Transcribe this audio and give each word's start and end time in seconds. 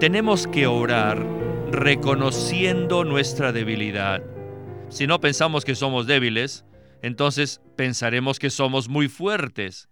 Tenemos 0.00 0.46
que 0.46 0.66
orar 0.66 1.26
reconociendo 1.70 3.04
nuestra 3.04 3.52
debilidad. 3.52 4.22
Si 4.88 5.06
no 5.06 5.20
pensamos 5.20 5.66
que 5.66 5.74
somos 5.74 6.06
débiles, 6.06 6.64
entonces 7.02 7.60
pensaremos 7.76 8.38
que 8.38 8.48
somos 8.48 8.88
muy 8.88 9.08
fuertes. 9.08 9.90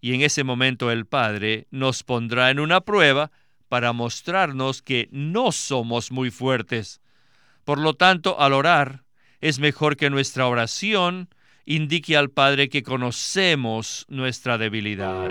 Y 0.00 0.14
en 0.14 0.22
ese 0.22 0.42
momento 0.42 0.90
el 0.90 1.06
Padre 1.06 1.68
nos 1.70 2.02
pondrá 2.02 2.50
en 2.50 2.58
una 2.58 2.80
prueba 2.80 3.30
para 3.68 3.92
mostrarnos 3.92 4.82
que 4.82 5.08
no 5.12 5.52
somos 5.52 6.10
muy 6.10 6.32
fuertes. 6.32 7.00
Por 7.62 7.78
lo 7.78 7.94
tanto, 7.94 8.40
al 8.40 8.52
orar, 8.52 9.04
es 9.40 9.60
mejor 9.60 9.96
que 9.96 10.10
nuestra 10.10 10.48
oración 10.48 11.28
indique 11.66 12.16
al 12.16 12.30
Padre 12.30 12.68
que 12.68 12.82
conocemos 12.82 14.06
nuestra 14.08 14.58
debilidad. 14.58 15.30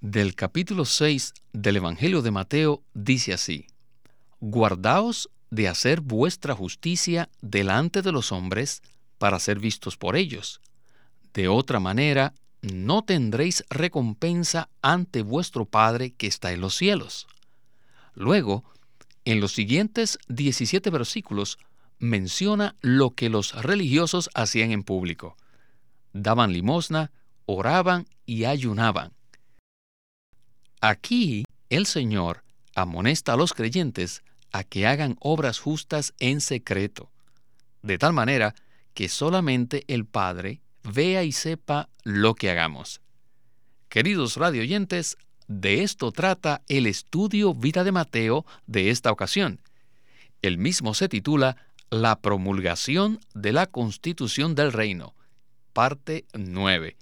del 0.00 0.34
capítulo 0.34 0.86
6 0.86 1.34
del 1.52 1.76
Evangelio 1.76 2.22
de 2.22 2.30
Mateo 2.30 2.82
dice 2.94 3.34
así, 3.34 3.66
Guardaos 4.40 5.28
de 5.50 5.68
hacer 5.68 6.00
vuestra 6.00 6.54
justicia 6.54 7.28
delante 7.42 8.00
de 8.00 8.10
los 8.10 8.32
hombres 8.32 8.82
para 9.18 9.38
ser 9.38 9.58
vistos 9.58 9.98
por 9.98 10.16
ellos. 10.16 10.62
De 11.34 11.48
otra 11.48 11.80
manera, 11.80 12.32
no 12.62 13.02
tendréis 13.02 13.64
recompensa 13.68 14.70
ante 14.80 15.20
vuestro 15.22 15.66
Padre 15.66 16.12
que 16.12 16.26
está 16.26 16.52
en 16.52 16.62
los 16.62 16.74
cielos. 16.76 17.26
Luego, 18.14 18.64
en 19.26 19.40
los 19.40 19.52
siguientes 19.52 20.18
17 20.28 20.88
versículos, 20.88 21.58
menciona 21.98 22.74
lo 22.80 23.10
que 23.10 23.28
los 23.28 23.52
religiosos 23.62 24.30
hacían 24.34 24.70
en 24.70 24.82
público. 24.82 25.36
Daban 26.14 26.54
limosna, 26.54 27.12
oraban 27.44 28.06
y 28.24 28.44
ayunaban. 28.44 29.12
Aquí 30.80 31.44
el 31.68 31.84
Señor 31.84 32.42
amonesta 32.74 33.34
a 33.34 33.36
los 33.36 33.52
creyentes 33.52 34.22
a 34.50 34.64
que 34.64 34.86
hagan 34.86 35.16
obras 35.20 35.58
justas 35.58 36.14
en 36.18 36.40
secreto, 36.40 37.10
de 37.82 37.98
tal 37.98 38.14
manera 38.14 38.54
que 38.94 39.08
solamente 39.08 39.84
el 39.88 40.06
Padre 40.06 40.62
vea 40.82 41.22
y 41.22 41.32
sepa 41.32 41.90
lo 42.02 42.34
que 42.34 42.50
hagamos. 42.50 43.02
Queridos 43.90 44.36
radioyentes, 44.36 45.18
de 45.48 45.82
esto 45.82 46.12
trata 46.12 46.62
el 46.68 46.86
estudio 46.86 47.52
Vida 47.52 47.84
de 47.84 47.92
Mateo 47.92 48.46
de 48.66 48.88
esta 48.88 49.12
ocasión. 49.12 49.60
El 50.40 50.56
mismo 50.56 50.94
se 50.94 51.08
titula 51.08 51.56
La 51.90 52.20
promulgación 52.20 53.20
de 53.34 53.52
la 53.52 53.66
Constitución 53.66 54.54
del 54.54 54.72
Reino, 54.72 55.14
parte 55.74 56.24
9. 56.32 56.96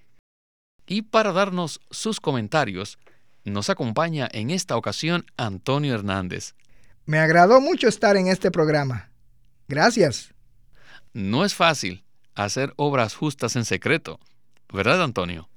Y 0.88 1.02
para 1.02 1.32
darnos 1.32 1.80
sus 1.90 2.18
comentarios, 2.20 2.98
nos 3.50 3.70
acompaña 3.70 4.28
en 4.32 4.50
esta 4.50 4.76
ocasión 4.76 5.26
Antonio 5.36 5.94
Hernández. 5.94 6.54
Me 7.06 7.18
agradó 7.18 7.60
mucho 7.60 7.88
estar 7.88 8.16
en 8.16 8.28
este 8.28 8.50
programa. 8.50 9.10
Gracias. 9.68 10.34
No 11.12 11.44
es 11.44 11.54
fácil 11.54 12.04
hacer 12.34 12.72
obras 12.76 13.14
justas 13.14 13.56
en 13.56 13.64
secreto, 13.64 14.20
¿verdad, 14.72 15.02
Antonio? 15.02 15.48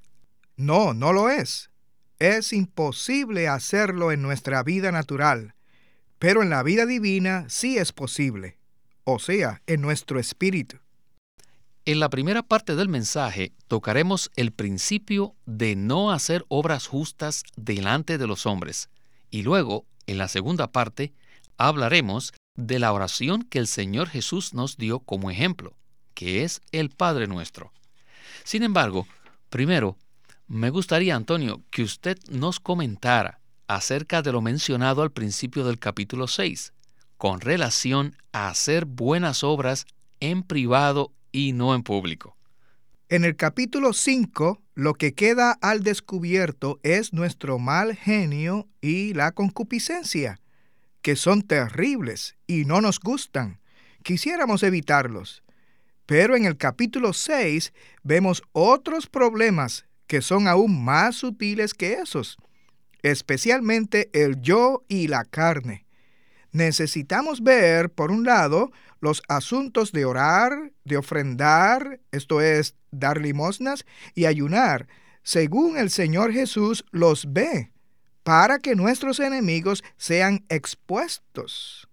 No, 0.56 0.94
no 0.94 1.12
lo 1.12 1.28
es. 1.28 1.70
Es 2.18 2.52
imposible 2.52 3.48
hacerlo 3.48 4.12
en 4.12 4.22
nuestra 4.22 4.62
vida 4.62 4.92
natural, 4.92 5.54
pero 6.18 6.42
en 6.42 6.50
la 6.50 6.62
vida 6.62 6.86
divina 6.86 7.46
sí 7.48 7.78
es 7.78 7.92
posible, 7.92 8.58
o 9.04 9.18
sea, 9.18 9.62
en 9.66 9.80
nuestro 9.80 10.18
espíritu. 10.18 10.78
En 11.84 11.98
la 11.98 12.10
primera 12.10 12.44
parte 12.44 12.76
del 12.76 12.88
mensaje 12.88 13.52
tocaremos 13.66 14.30
el 14.36 14.52
principio 14.52 15.34
de 15.46 15.74
no 15.74 16.12
hacer 16.12 16.44
obras 16.46 16.86
justas 16.86 17.42
delante 17.56 18.18
de 18.18 18.28
los 18.28 18.46
hombres 18.46 18.88
y 19.30 19.42
luego, 19.42 19.84
en 20.06 20.16
la 20.16 20.28
segunda 20.28 20.70
parte, 20.70 21.12
hablaremos 21.56 22.34
de 22.54 22.78
la 22.78 22.92
oración 22.92 23.42
que 23.42 23.58
el 23.58 23.66
Señor 23.66 24.08
Jesús 24.08 24.54
nos 24.54 24.76
dio 24.76 25.00
como 25.00 25.28
ejemplo, 25.28 25.76
que 26.14 26.44
es 26.44 26.60
el 26.70 26.90
Padre 26.90 27.26
nuestro. 27.26 27.72
Sin 28.44 28.62
embargo, 28.62 29.08
primero, 29.50 29.96
me 30.46 30.70
gustaría, 30.70 31.16
Antonio, 31.16 31.64
que 31.70 31.82
usted 31.82 32.16
nos 32.30 32.60
comentara 32.60 33.40
acerca 33.66 34.22
de 34.22 34.30
lo 34.30 34.40
mencionado 34.40 35.02
al 35.02 35.10
principio 35.10 35.64
del 35.64 35.80
capítulo 35.80 36.28
6, 36.28 36.74
con 37.16 37.40
relación 37.40 38.16
a 38.30 38.50
hacer 38.50 38.84
buenas 38.84 39.42
obras 39.42 39.86
en 40.20 40.44
privado 40.44 41.12
y 41.32 41.52
no 41.52 41.74
en 41.74 41.82
público. 41.82 42.36
En 43.08 43.24
el 43.24 43.36
capítulo 43.36 43.92
5, 43.92 44.62
lo 44.74 44.94
que 44.94 45.12
queda 45.14 45.52
al 45.60 45.82
descubierto 45.82 46.78
es 46.82 47.12
nuestro 47.12 47.58
mal 47.58 47.94
genio 47.96 48.68
y 48.80 49.12
la 49.12 49.32
concupiscencia, 49.32 50.40
que 51.02 51.16
son 51.16 51.42
terribles 51.42 52.36
y 52.46 52.64
no 52.64 52.80
nos 52.80 53.00
gustan. 53.00 53.60
Quisiéramos 54.02 54.62
evitarlos. 54.62 55.42
Pero 56.06 56.36
en 56.36 56.44
el 56.44 56.56
capítulo 56.56 57.12
6 57.12 57.72
vemos 58.02 58.42
otros 58.52 59.06
problemas 59.06 59.86
que 60.06 60.20
son 60.20 60.48
aún 60.48 60.84
más 60.84 61.16
sutiles 61.16 61.74
que 61.74 61.94
esos, 61.94 62.36
especialmente 63.02 64.10
el 64.12 64.40
yo 64.40 64.84
y 64.88 65.08
la 65.08 65.24
carne. 65.24 65.86
Necesitamos 66.52 67.42
ver, 67.42 67.90
por 67.90 68.10
un 68.10 68.24
lado, 68.24 68.72
los 69.00 69.22
asuntos 69.28 69.90
de 69.92 70.04
orar, 70.04 70.72
de 70.84 70.98
ofrendar, 70.98 72.00
esto 72.12 72.40
es, 72.40 72.76
dar 72.90 73.20
limosnas, 73.20 73.86
y 74.14 74.26
ayunar, 74.26 74.86
según 75.22 75.78
el 75.78 75.90
Señor 75.90 76.32
Jesús 76.32 76.84
los 76.90 77.32
ve, 77.32 77.72
para 78.22 78.58
que 78.58 78.76
nuestros 78.76 79.18
enemigos 79.18 79.82
sean 79.96 80.44
expuestos, 80.48 81.88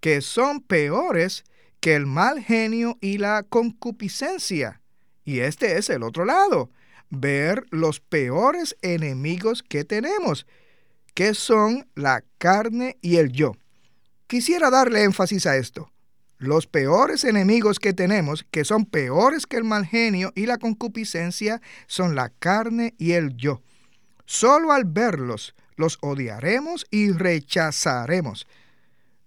que 0.00 0.20
son 0.20 0.60
peores 0.60 1.44
que 1.80 1.94
el 1.94 2.06
mal 2.06 2.42
genio 2.42 2.98
y 3.00 3.18
la 3.18 3.42
concupiscencia. 3.42 4.82
Y 5.24 5.40
este 5.40 5.78
es 5.78 5.88
el 5.90 6.02
otro 6.02 6.24
lado, 6.24 6.70
ver 7.10 7.64
los 7.70 8.00
peores 8.00 8.76
enemigos 8.82 9.62
que 9.62 9.84
tenemos, 9.84 10.46
que 11.14 11.34
son 11.34 11.88
la 11.94 12.22
carne 12.38 12.98
y 13.00 13.16
el 13.16 13.32
yo. 13.32 13.54
Quisiera 14.28 14.68
darle 14.68 15.04
énfasis 15.04 15.46
a 15.46 15.56
esto. 15.56 15.90
Los 16.36 16.66
peores 16.66 17.24
enemigos 17.24 17.80
que 17.80 17.94
tenemos, 17.94 18.44
que 18.50 18.66
son 18.66 18.84
peores 18.84 19.46
que 19.46 19.56
el 19.56 19.64
mal 19.64 19.86
genio 19.86 20.32
y 20.36 20.44
la 20.44 20.58
concupiscencia, 20.58 21.62
son 21.86 22.14
la 22.14 22.28
carne 22.28 22.94
y 22.98 23.12
el 23.12 23.36
yo. 23.38 23.62
Solo 24.26 24.72
al 24.72 24.84
verlos 24.84 25.54
los 25.76 25.96
odiaremos 26.02 26.86
y 26.90 27.10
rechazaremos. 27.10 28.46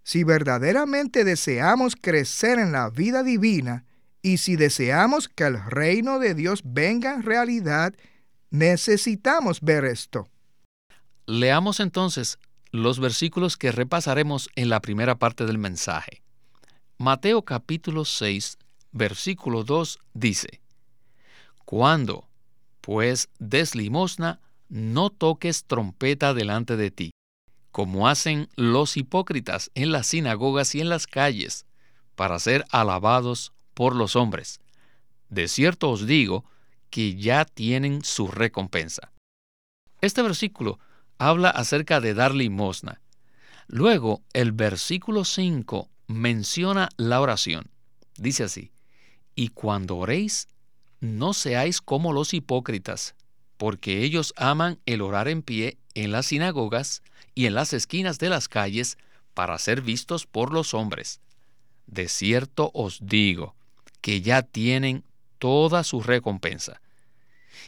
Si 0.04 0.24
verdaderamente 0.24 1.24
deseamos 1.24 1.96
crecer 1.96 2.60
en 2.60 2.72
la 2.72 2.92
vida 2.92 3.24
divina 3.24 3.86
y 4.22 4.38
si 4.38 4.56
deseamos 4.56 5.30
que 5.30 5.46
el 5.46 5.66
reino 5.66 6.20
de 6.20 6.36
Dios 6.36 6.62
venga 6.64 7.16
en 7.16 7.24
realidad, 7.24 7.96
necesitamos 8.52 9.62
ver 9.62 9.84
esto. 9.84 10.28
Leamos 11.26 11.80
entonces 11.80 12.38
los 12.72 13.00
versículos 13.00 13.58
que 13.58 13.72
repasaremos 13.72 14.50
en 14.56 14.70
la 14.70 14.80
primera 14.80 15.16
parte 15.16 15.46
del 15.46 15.58
mensaje. 15.58 16.22
Mateo 16.98 17.44
capítulo 17.44 18.06
6, 18.06 18.58
versículo 18.92 19.64
2 19.64 20.00
dice, 20.14 20.62
Cuando, 21.66 22.30
pues, 22.80 23.30
des 23.40 23.76
limosna, 23.76 24.40
no 24.70 25.10
toques 25.10 25.66
trompeta 25.66 26.34
delante 26.34 26.78
de 26.78 26.92
ti, 26.92 27.12
como 27.72 28.08
hacen 28.08 28.48
los 28.56 28.96
hipócritas 28.96 29.70
en 29.76 29.92
las 29.92 30.08
sinagogas 30.08 30.74
y 30.76 30.82
en 30.82 30.90
las 30.90 31.08
calles, 31.08 31.66
para 32.16 32.40
ser 32.40 32.66
alabados 32.72 33.52
por 33.74 33.96
los 33.96 34.16
hombres. 34.16 34.62
De 35.30 35.48
cierto 35.48 35.90
os 35.90 36.06
digo 36.06 36.46
que 36.90 37.16
ya 37.16 37.46
tienen 37.46 38.04
su 38.04 38.28
recompensa. 38.28 39.12
Este 40.02 40.22
versículo 40.22 40.80
habla 41.22 41.52
acerca 41.52 42.02
de 42.02 42.16
dar 42.16 42.34
limosna. 42.34 43.00
Luego, 43.68 44.24
el 44.34 44.54
versículo 44.54 45.24
5 45.24 45.88
menciona 46.08 46.90
la 46.98 47.22
oración. 47.22 47.70
Dice 48.18 48.44
así, 48.44 48.72
y 49.36 49.50
cuando 49.50 49.98
oréis, 49.98 50.48
no 51.00 51.34
seáis 51.34 51.80
como 51.80 52.12
los 52.12 52.34
hipócritas, 52.34 53.14
porque 53.58 54.02
ellos 54.02 54.34
aman 54.36 54.80
el 54.88 55.02
orar 55.02 55.28
en 55.28 55.44
pie 55.44 55.78
en 55.94 56.12
las 56.12 56.26
sinagogas 56.26 57.04
y 57.36 57.46
en 57.46 57.54
las 57.54 57.74
esquinas 57.74 58.18
de 58.18 58.30
las 58.30 58.48
calles 58.48 58.98
para 59.36 59.60
ser 59.60 59.82
vistos 59.82 60.26
por 60.26 60.52
los 60.52 60.74
hombres. 60.74 61.22
De 61.86 62.08
cierto 62.08 62.72
os 62.74 62.98
digo 63.00 63.56
que 64.02 64.22
ya 64.22 64.42
tienen 64.42 65.04
toda 65.38 65.84
su 65.84 66.02
recompensa. 66.02 66.82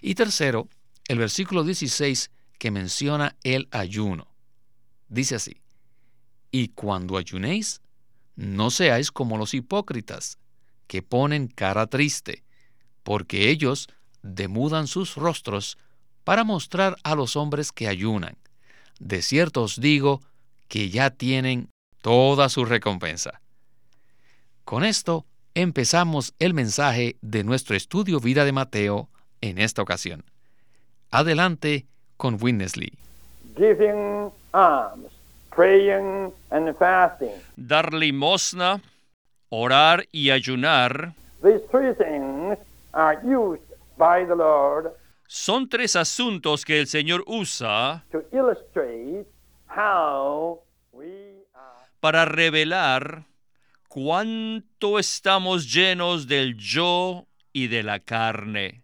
Y 0.02 0.16
tercero, 0.16 0.68
el 1.08 1.20
versículo 1.20 1.64
16 1.64 2.32
que 2.64 2.72
menciona 2.72 3.36
el 3.44 3.68
ayuno. 3.72 4.26
Dice 5.10 5.36
así, 5.36 5.58
y 6.50 6.70
cuando 6.70 7.18
ayunéis, 7.18 7.82
no 8.38 8.72
seáis 8.72 9.12
como 9.12 9.38
los 9.38 9.54
hipócritas, 9.54 10.38
que 10.88 11.02
ponen 11.02 11.50
cara 11.50 11.88
triste, 11.88 12.46
porque 13.04 13.50
ellos 13.50 13.90
demudan 14.22 14.88
sus 14.88 15.16
rostros 15.16 15.78
para 16.24 16.46
mostrar 16.46 16.96
a 17.04 17.16
los 17.16 17.36
hombres 17.36 17.74
que 17.74 17.90
ayunan. 17.90 18.38
De 18.98 19.22
cierto 19.22 19.64
os 19.64 19.82
digo 19.82 20.22
que 20.70 20.90
ya 20.90 21.10
tienen 21.10 21.70
toda 22.02 22.48
su 22.48 22.64
recompensa. 22.64 23.42
Con 24.64 24.86
esto 24.86 25.26
empezamos 25.54 26.34
el 26.40 26.54
mensaje 26.54 27.18
de 27.20 27.44
nuestro 27.44 27.76
estudio 27.76 28.22
Vida 28.22 28.46
de 28.46 28.54
Mateo 28.54 29.10
en 29.42 29.58
esta 29.58 29.82
ocasión. 29.82 30.24
Adelante 31.12 31.88
con 32.24 32.38
Winnesley. 32.42 32.94
Giving 33.58 34.32
alms, 34.54 35.12
praying 35.52 36.32
and 36.52 36.74
fasting. 36.78 37.36
Dar 37.58 37.94
limosna, 37.94 38.82
orar 39.50 40.06
y 40.14 40.30
ayunar 40.30 41.16
These 41.44 41.60
three 41.70 41.94
things 41.94 42.58
are 42.94 43.20
used 43.26 43.68
by 43.98 44.24
the 44.26 44.36
Lord 44.36 44.94
son 45.28 45.68
tres 45.68 45.98
asuntos 45.98 46.64
que 46.64 46.80
el 46.80 46.88
Señor 46.88 47.24
usa 47.28 48.06
to 48.12 48.24
illustrate 48.32 49.26
how 49.68 50.62
we 50.94 51.44
are. 51.54 51.90
para 52.00 52.24
revelar 52.24 53.26
cuánto 53.90 54.98
estamos 54.98 55.74
llenos 55.74 56.28
del 56.28 56.56
yo 56.56 57.26
y 57.52 57.68
de 57.68 57.84
la 57.84 58.00
carne. 58.00 58.83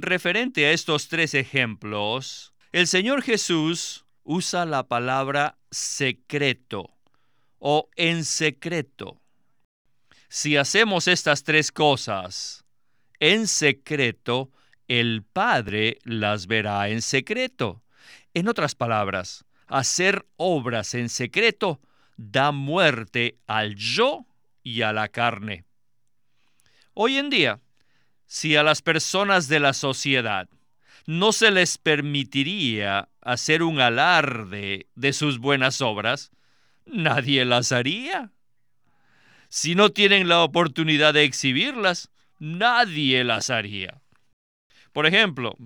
Referente 0.00 0.64
a 0.64 0.70
estos 0.70 1.08
tres 1.08 1.34
ejemplos, 1.34 2.54
el 2.70 2.86
Señor 2.86 3.20
Jesús 3.20 4.04
usa 4.22 4.64
la 4.64 4.86
palabra 4.86 5.58
secreto 5.72 6.94
o 7.58 7.90
en 7.96 8.24
secreto. 8.24 9.20
Si 10.28 10.56
hacemos 10.56 11.08
estas 11.08 11.42
tres 11.42 11.72
cosas 11.72 12.64
en 13.18 13.48
secreto, 13.48 14.52
el 14.86 15.24
Padre 15.24 15.98
las 16.04 16.46
verá 16.46 16.88
en 16.90 17.02
secreto. 17.02 17.82
En 18.34 18.46
otras 18.46 18.76
palabras, 18.76 19.46
hacer 19.66 20.28
obras 20.36 20.94
en 20.94 21.08
secreto 21.08 21.80
da 22.16 22.52
muerte 22.52 23.40
al 23.48 23.74
yo 23.74 24.26
y 24.62 24.82
a 24.82 24.92
la 24.92 25.08
carne. 25.08 25.64
Hoy 26.94 27.16
en 27.16 27.30
día, 27.30 27.60
si 28.28 28.54
a 28.56 28.62
las 28.62 28.82
personas 28.82 29.48
de 29.48 29.58
la 29.58 29.72
sociedad 29.72 30.48
no 31.06 31.32
se 31.32 31.50
les 31.50 31.78
permitiría 31.78 33.08
hacer 33.22 33.62
un 33.62 33.80
alarde 33.80 34.86
de 34.94 35.12
sus 35.14 35.38
buenas 35.38 35.80
obras, 35.80 36.30
nadie 36.84 37.46
las 37.46 37.72
haría. 37.72 38.30
Si 39.48 39.74
no 39.74 39.90
tienen 39.90 40.28
la 40.28 40.42
oportunidad 40.42 41.14
de 41.14 41.24
exhibirlas, 41.24 42.10
nadie 42.38 43.24
las 43.24 43.48
haría. 43.48 44.02
Por 44.92 45.06
ejemplo, 45.06 45.56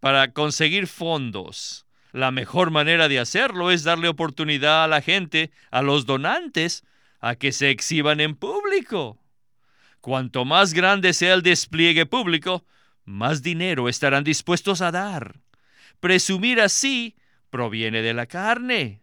para 0.00 0.32
conseguir 0.32 0.86
fondos, 0.86 1.84
la 2.12 2.30
mejor 2.30 2.70
manera 2.70 3.08
de 3.08 3.18
hacerlo 3.18 3.70
es 3.70 3.84
darle 3.84 4.08
oportunidad 4.08 4.84
a 4.84 4.88
la 4.88 5.02
gente, 5.02 5.50
a 5.70 5.82
los 5.82 6.06
donantes, 6.06 6.84
a 7.20 7.34
que 7.34 7.52
se 7.52 7.68
exhiban 7.68 8.20
en 8.20 8.34
público. 8.34 9.21
Cuanto 10.02 10.44
más 10.44 10.74
grande 10.74 11.12
sea 11.12 11.32
el 11.32 11.42
despliegue 11.42 12.06
público, 12.06 12.64
más 13.04 13.40
dinero 13.40 13.88
estarán 13.88 14.24
dispuestos 14.24 14.80
a 14.80 14.90
dar. 14.90 15.36
Presumir 16.00 16.60
así 16.60 17.14
proviene 17.50 18.02
de 18.02 18.12
la 18.12 18.26
carne. 18.26 19.00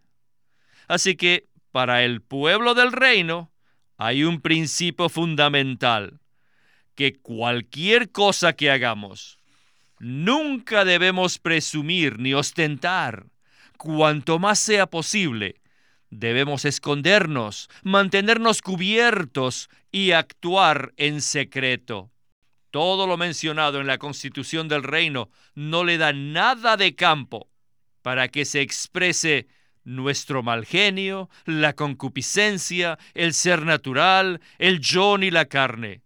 Así 0.90 1.16
que, 1.16 1.48
para 1.72 2.04
el 2.04 2.22
pueblo 2.22 2.74
del 2.74 2.92
reino, 2.92 3.50
hay 3.96 4.26
un 4.26 4.42
principio 4.42 5.08
fundamental, 5.08 6.20
que 6.96 7.14
cualquier 7.14 8.12
cosa 8.12 8.52
que 8.52 8.70
hagamos, 8.70 9.40
nunca 10.00 10.84
debemos 10.84 11.40
presumir 11.40 12.20
ni 12.20 12.34
ostentar. 12.34 13.28
Cuanto 13.78 14.38
más 14.38 14.60
sea 14.60 14.86
posible, 14.86 15.62
debemos 16.10 16.66
escondernos, 16.66 17.70
mantenernos 17.84 18.62
cubiertos 18.62 19.70
y 19.92 20.12
actuar 20.12 20.94
en 20.98 21.22
secreto. 21.22 22.12
Todo 22.72 23.08
lo 23.08 23.18
mencionado 23.18 23.80
en 23.80 23.88
la 23.88 23.98
constitución 23.98 24.68
del 24.68 24.84
reino 24.84 25.30
no 25.56 25.84
le 25.84 25.98
da 25.98 26.14
nada 26.14 26.78
de 26.78 26.96
campo 26.96 27.50
para 28.02 28.28
que 28.28 28.46
se 28.46 28.62
exprese 28.62 29.48
nuestro 29.84 30.44
mal 30.44 30.66
genio, 30.66 31.30
la 31.46 31.74
concupiscencia, 31.74 33.00
el 33.14 33.34
ser 33.34 33.66
natural, 33.66 34.40
el 34.60 34.80
yo 34.80 35.18
ni 35.18 35.32
la 35.32 35.46
carne. 35.46 36.04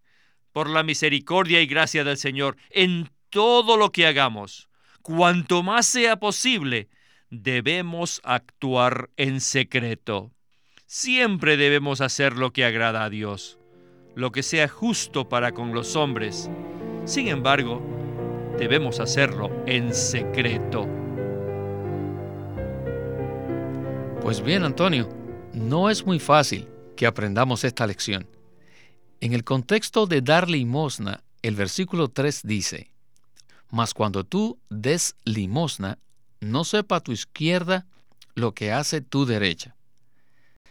Por 0.53 0.69
la 0.69 0.83
misericordia 0.83 1.61
y 1.61 1.65
gracia 1.65 2.03
del 2.03 2.17
Señor, 2.17 2.57
en 2.69 3.09
todo 3.29 3.75
lo 3.75 3.91
que 3.91 4.07
hagamos, 4.07 4.69
cuanto 5.01 5.63
más 5.63 5.85
sea 5.85 6.17
posible, 6.17 6.87
debemos 7.29 8.21
actuar 8.23 9.09
en 9.17 9.41
secreto. 9.41 10.31
Siempre 10.85 11.57
debemos 11.57 12.01
hacer 12.01 12.33
lo 12.33 12.53
que 12.53 12.63
agrada 12.63 13.03
a 13.03 13.09
Dios, 13.09 13.57
lo 14.15 14.31
que 14.31 14.43
sea 14.43 14.67
justo 14.67 15.27
para 15.27 15.53
con 15.53 15.73
los 15.73 15.95
hombres. 15.95 16.49
Sin 17.05 17.27
embargo, 17.27 17.81
debemos 18.57 18.99
hacerlo 18.99 19.51
en 19.65 19.93
secreto. 19.93 20.87
Pues 24.21 24.41
bien, 24.41 24.63
Antonio, 24.63 25.09
no 25.53 25.89
es 25.89 26.05
muy 26.05 26.19
fácil 26.19 26.67
que 26.95 27.05
aprendamos 27.05 27.63
esta 27.63 27.85
lección. 27.87 28.27
En 29.19 29.33
el 29.33 29.43
contexto 29.43 30.05
de 30.05 30.21
dar 30.21 30.49
limosna, 30.49 31.23
el 31.41 31.55
versículo 31.55 32.09
3 32.09 32.41
dice, 32.43 32.93
Mas 33.69 33.93
cuando 33.93 34.23
tú 34.23 34.59
des 34.69 35.15
limosna, 35.25 35.97
no 36.39 36.63
sepa 36.63 36.99
tu 37.01 37.11
izquierda 37.11 37.87
lo 38.35 38.53
que 38.53 38.71
hace 38.71 39.01
tu 39.01 39.25
derecha. 39.25 39.75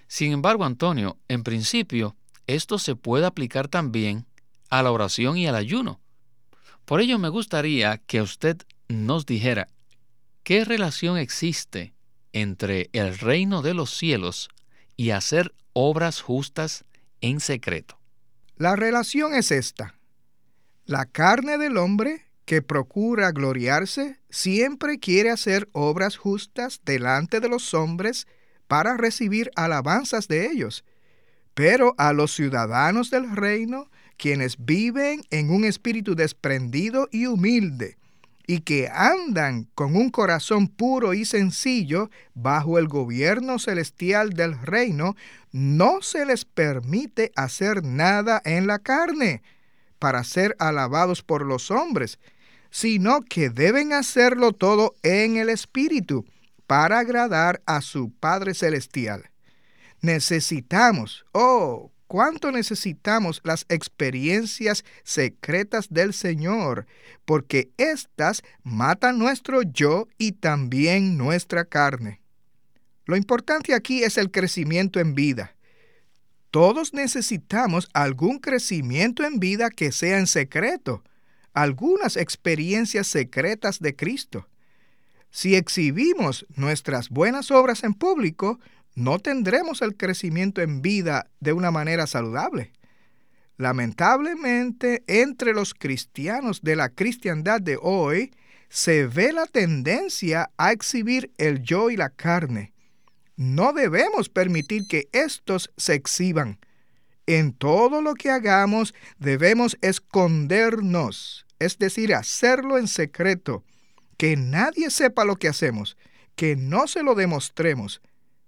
Sin 0.07 0.33
embargo, 0.33 0.65
Antonio, 0.65 1.19
en 1.29 1.43
principio, 1.43 2.17
esto 2.47 2.79
se 2.79 2.97
puede 2.97 3.27
aplicar 3.27 3.69
también 3.69 4.27
a 4.71 4.83
la 4.83 4.91
oración 4.91 5.37
y 5.37 5.47
al 5.47 5.55
ayuno. 5.55 6.01
Por 6.85 7.01
ello 7.01 7.19
me 7.19 7.29
gustaría 7.29 7.99
que 7.99 8.21
usted 8.21 8.57
nos 8.89 9.27
dijera 9.27 9.69
qué 10.43 10.65
relación 10.65 11.17
existe 11.17 11.95
entre 12.33 12.91
el 12.93 13.19
reino 13.19 13.63
de 13.63 13.75
los 13.75 13.91
cielos 13.97 14.49
y 14.97 15.11
hacer 15.11 15.55
obras 15.73 16.21
justas 16.21 16.85
en 17.21 17.41
secreto. 17.41 17.99
La 18.57 18.77
relación 18.77 19.35
es 19.35 19.51
esta. 19.51 19.95
La 20.85 21.07
carne 21.07 21.59
del 21.59 21.77
hombre 21.77 22.27
que 22.45 22.63
procura 22.63 23.31
gloriarse 23.31 24.21
siempre 24.31 24.99
quiere 24.99 25.31
hacer 25.31 25.69
obras 25.73 26.17
justas 26.17 26.81
delante 26.85 27.41
de 27.41 27.49
los 27.49 27.73
hombres 27.75 28.27
para 28.67 28.97
recibir 28.97 29.51
alabanzas 29.55 30.29
de 30.29 30.51
ellos. 30.51 30.85
Pero 31.55 31.95
a 31.99 32.13
los 32.13 32.35
ciudadanos 32.35 33.11
del 33.11 33.35
reino, 33.35 33.91
quienes 34.17 34.57
viven 34.59 35.23
en 35.31 35.51
un 35.51 35.65
espíritu 35.65 36.15
desprendido 36.15 37.09
y 37.11 37.27
humilde, 37.27 37.97
y 38.47 38.61
que 38.61 38.89
andan 38.89 39.69
con 39.75 39.97
un 39.97 40.11
corazón 40.11 40.69
puro 40.69 41.15
y 41.15 41.25
sencillo 41.25 42.11
bajo 42.35 42.79
el 42.79 42.89
gobierno 42.89 43.59
celestial 43.59 44.31
del 44.31 44.61
reino, 44.61 45.15
no 45.53 46.03
se 46.03 46.27
les 46.27 46.45
permite 46.45 47.33
hacer 47.37 47.85
nada 47.85 48.43
en 48.45 48.67
la 48.67 48.79
carne 48.79 49.43
para 49.99 50.25
ser 50.25 50.57
alabados 50.59 51.23
por 51.23 51.47
los 51.47 51.71
hombres, 51.71 52.19
sino 52.71 53.21
que 53.21 53.51
deben 53.51 53.93
hacerlo 53.93 54.53
todo 54.53 54.95
en 55.03 55.37
el 55.37 55.49
Espíritu 55.49 56.25
para 56.67 57.01
agradar 57.01 57.63
a 57.67 57.83
su 57.83 58.11
Padre 58.11 58.55
Celestial. 58.55 59.32
Necesitamos, 60.03 61.25
oh, 61.33 61.93
cuánto 62.09 62.51
necesitamos 62.53 63.41
las 63.45 63.65
experiencias 63.69 64.85
secretas 65.05 65.89
del 65.89 66.13
Señor, 66.13 66.87
porque 67.25 67.71
éstas 67.79 68.43
matan 68.65 69.19
nuestro 69.19 69.63
yo 69.63 70.09
y 70.19 70.33
también 70.33 71.17
nuestra 71.17 71.65
carne. 71.65 72.21
Lo 73.07 73.17
importante 73.17 73.75
aquí 73.75 74.03
es 74.03 74.19
el 74.19 74.31
crecimiento 74.31 75.01
en 75.01 75.15
vida. 75.15 75.55
Todos 76.51 76.93
necesitamos 76.93 77.89
algún 77.95 78.41
crecimiento 78.41 79.25
en 79.25 79.39
vida 79.39 79.71
que 79.71 79.91
sea 79.91 80.19
en 80.19 80.27
secreto, 80.27 81.03
algunas 81.55 82.17
experiencias 82.17 83.07
secretas 83.07 83.81
de 83.81 83.97
Cristo. 83.97 84.49
Si 85.31 85.55
exhibimos 85.55 86.45
nuestras 86.57 87.09
buenas 87.09 87.51
obras 87.51 87.85
en 87.85 87.95
público, 87.95 88.61
no 88.95 89.19
tendremos 89.19 89.83
el 89.83 89.97
crecimiento 89.97 90.61
en 90.61 90.83
vida 90.83 91.31
de 91.41 91.53
una 91.53 91.71
manera 91.71 92.07
saludable. 92.07 92.73
Lamentablemente, 93.57 95.05
entre 95.07 95.53
los 95.53 95.75
cristianos 95.75 96.63
de 96.63 96.77
la 96.77 96.89
cristiandad 96.89 97.61
de 97.61 97.79
hoy, 97.81 98.33
se 98.69 99.07
ve 99.07 99.33
la 99.33 99.47
tendencia 99.47 100.51
a 100.57 100.73
exhibir 100.73 101.31
el 101.39 101.63
yo 101.63 101.91
y 101.91 101.97
la 101.97 102.11
carne. 102.11 102.73
No 103.37 103.73
debemos 103.73 104.29
permitir 104.29 104.87
que 104.89 105.09
estos 105.13 105.71
se 105.77 105.95
exhiban. 105.95 106.59
En 107.27 107.53
todo 107.53 108.03
lo 108.03 108.15
que 108.15 108.31
hagamos 108.31 108.95
debemos 109.19 109.79
escondernos, 109.81 111.47
es 111.59 111.79
decir, 111.79 112.15
hacerlo 112.15 112.79
en 112.79 112.89
secreto, 112.89 113.65
que 114.17 114.37
nadie 114.37 114.91
sepa 114.91 115.25
lo 115.25 115.37
que 115.37 115.49
hacemos, 115.49 115.97
que 116.35 116.57
no 116.57 116.87
se 116.89 117.03
lo 117.03 117.15
demostremos. 117.15 118.01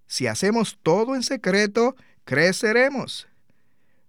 Si 0.07 0.27
hacemos 0.27 0.79
todo 0.83 1.15
en 1.15 1.23
secreto, 1.23 1.97
creceremos. 2.25 3.29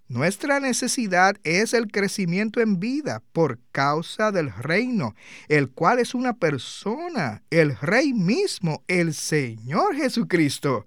Nuestra 0.08 0.60
necesidad 0.60 1.36
es 1.44 1.74
el 1.74 1.92
crecimiento 1.92 2.62
en 2.62 2.80
vida 2.80 3.24
por 3.34 3.58
causa 3.72 4.32
del 4.32 4.54
reino, 4.54 5.16
el 5.48 5.72
cual 5.72 5.98
es 5.98 6.14
una 6.14 6.34
persona, 6.34 7.42
el 7.50 7.76
Rey 7.76 8.14
mismo, 8.14 8.84
el 8.88 9.16
Señor 9.16 9.96
Jesucristo, 9.96 10.86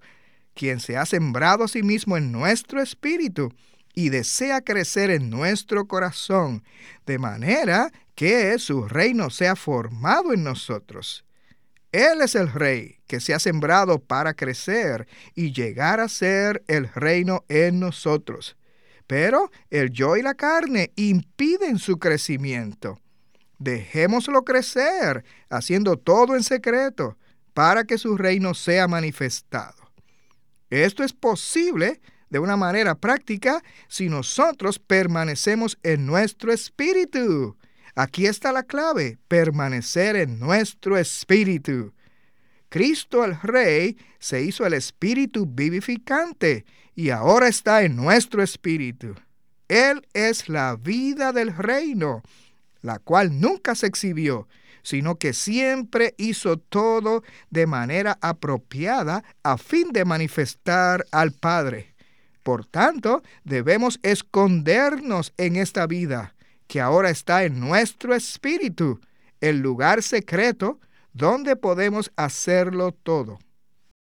quien 0.53 0.79
se 0.79 0.95
ha 0.95 1.05
sembrado 1.05 1.65
a 1.65 1.67
sí 1.67 1.83
mismo 1.83 2.15
en 2.15 2.31
nuestro 2.31 2.81
espíritu 2.81 3.51
y 3.93 4.07
desea 4.07 4.61
crecer 4.61 5.09
en 5.09 5.29
nuestro 5.29 5.85
corazón, 5.85 6.63
de 7.05 7.19
manera 7.19 7.91
que 8.15 8.57
su 8.57 8.87
reino 8.87 9.29
sea 9.29 9.57
formado 9.57 10.31
en 10.31 10.45
nosotros. 10.45 11.25
Él 11.91 12.21
es 12.21 12.35
el 12.35 12.49
rey 12.49 12.98
que 13.09 13.19
se 13.19 13.33
ha 13.33 13.39
sembrado 13.39 13.99
para 13.99 14.35
crecer 14.35 15.07
y 15.33 15.51
llegar 15.51 15.99
a 15.99 16.07
ser 16.07 16.63
el 16.67 16.87
reino 16.93 17.43
en 17.49 17.79
nosotros. 17.79 18.55
Pero 19.07 19.49
el 19.71 19.89
yo 19.89 20.15
y 20.15 20.21
la 20.21 20.35
carne 20.35 20.93
impiden 20.95 21.79
su 21.79 21.97
crecimiento. 21.97 23.01
Dejémoslo 23.57 24.45
crecer, 24.45 25.25
haciendo 25.49 25.97
todo 25.97 26.35
en 26.35 26.43
secreto, 26.43 27.17
para 27.55 27.83
que 27.83 27.97
su 27.97 28.15
reino 28.15 28.53
sea 28.53 28.87
manifestado. 28.87 29.91
Esto 30.69 31.03
es 31.03 31.11
posible 31.11 32.01
de 32.29 32.37
una 32.37 32.57
manera 32.57 32.93
práctica 32.93 33.63
si 33.87 34.07
nosotros 34.07 34.77
permanecemos 34.77 35.79
en 35.81 36.05
nuestro 36.05 36.53
espíritu. 36.53 37.57
Aquí 37.95 38.27
está 38.27 38.51
la 38.51 38.61
clave, 38.61 39.17
permanecer 39.27 40.15
en 40.15 40.39
nuestro 40.39 40.95
espíritu. 40.95 41.91
Cristo 42.69 43.25
el 43.25 43.39
Rey 43.41 43.97
se 44.19 44.43
hizo 44.43 44.65
el 44.65 44.73
espíritu 44.73 45.47
vivificante 45.47 46.65
y 46.95 47.09
ahora 47.09 47.47
está 47.47 47.83
en 47.83 47.95
nuestro 47.95 48.43
espíritu. 48.43 49.15
Él 49.67 50.07
es 50.13 50.49
la 50.49 50.75
vida 50.75 51.31
del 51.31 51.55
reino, 51.55 52.23
la 52.81 52.99
cual 52.99 53.39
nunca 53.39 53.75
se 53.75 53.87
exhibió, 53.87 54.47
sino 54.83 55.15
que 55.15 55.33
siempre 55.33 56.13
hizo 56.17 56.57
todo 56.57 57.23
de 57.49 57.67
manera 57.67 58.17
apropiada 58.21 59.23
a 59.43 59.57
fin 59.57 59.91
de 59.91 60.05
manifestar 60.05 61.05
al 61.11 61.31
Padre. 61.31 61.95
Por 62.43 62.65
tanto, 62.65 63.21
debemos 63.43 63.99
escondernos 64.03 65.33
en 65.37 65.55
esta 65.55 65.85
vida, 65.87 66.35
que 66.67 66.81
ahora 66.81 67.09
está 67.09 67.43
en 67.43 67.59
nuestro 67.59 68.15
espíritu, 68.15 68.99
el 69.41 69.59
lugar 69.59 70.03
secreto 70.03 70.79
donde 71.13 71.55
podemos 71.55 72.11
hacerlo 72.15 72.91
todo. 72.91 73.39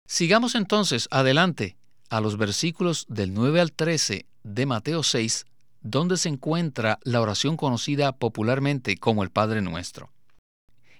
Sigamos 0.07 0.55
entonces 0.55 1.07
adelante 1.11 1.77
a 2.09 2.21
los 2.21 2.37
versículos 2.37 3.05
del 3.09 3.33
9 3.33 3.61
al 3.61 3.71
13 3.71 4.25
de 4.43 4.65
Mateo 4.65 5.03
6, 5.03 5.45
donde 5.81 6.17
se 6.17 6.29
encuentra 6.29 6.99
la 7.03 7.21
oración 7.21 7.57
conocida 7.57 8.11
popularmente 8.13 8.97
como 8.97 9.23
el 9.23 9.29
Padre 9.29 9.61
Nuestro. 9.61 10.11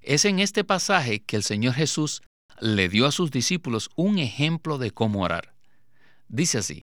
Es 0.02 0.26
en 0.26 0.40
este 0.40 0.64
pasaje 0.64 1.22
que 1.22 1.36
el 1.36 1.44
Señor 1.44 1.74
Jesús 1.74 2.22
le 2.62 2.90
dio 2.90 3.06
a 3.06 3.12
sus 3.12 3.32
discípulos 3.32 3.90
un 3.96 4.20
ejemplo 4.20 4.78
de 4.78 4.92
cómo 4.92 5.24
orar. 5.24 5.54
Dice 6.28 6.60
así, 6.60 6.84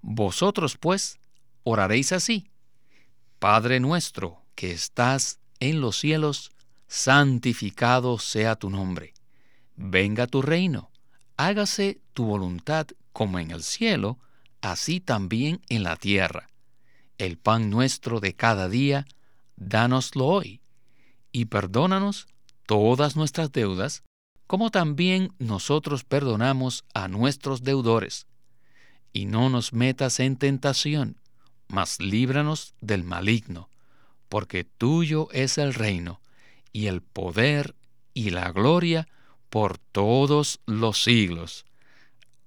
Vosotros 0.00 0.76
pues 0.76 1.18
oraréis 1.64 2.12
así, 2.12 2.48
Padre 3.38 3.80
nuestro 3.80 4.44
que 4.54 4.70
estás 4.70 5.40
en 5.58 5.80
los 5.80 5.98
cielos, 5.98 6.52
santificado 6.86 8.18
sea 8.18 8.56
tu 8.56 8.70
nombre. 8.70 9.14
Venga 9.76 10.26
tu 10.26 10.42
reino, 10.42 10.90
hágase 11.36 12.00
tu 12.12 12.24
voluntad 12.24 12.86
como 13.12 13.38
en 13.38 13.50
el 13.50 13.62
cielo, 13.62 14.18
así 14.60 15.00
también 15.00 15.60
en 15.68 15.82
la 15.82 15.96
tierra. 15.96 16.48
El 17.18 17.38
pan 17.38 17.70
nuestro 17.70 18.20
de 18.20 18.34
cada 18.34 18.68
día, 18.68 19.06
dánoslo 19.56 20.26
hoy, 20.26 20.60
y 21.32 21.46
perdónanos 21.46 22.26
todas 22.66 23.16
nuestras 23.16 23.52
deudas, 23.52 24.02
como 24.46 24.70
también 24.70 25.32
nosotros 25.38 26.04
perdonamos 26.04 26.84
a 26.94 27.08
nuestros 27.08 27.62
deudores. 27.62 28.26
Y 29.12 29.26
no 29.26 29.48
nos 29.48 29.72
metas 29.72 30.20
en 30.20 30.36
tentación, 30.36 31.16
mas 31.68 32.00
líbranos 32.00 32.74
del 32.80 33.02
maligno, 33.02 33.68
porque 34.28 34.64
tuyo 34.64 35.28
es 35.32 35.58
el 35.58 35.74
reino, 35.74 36.20
y 36.76 36.88
el 36.88 37.00
poder 37.00 37.74
y 38.12 38.28
la 38.28 38.52
gloria 38.52 39.08
por 39.48 39.78
todos 39.78 40.60
los 40.66 41.02
siglos. 41.02 41.64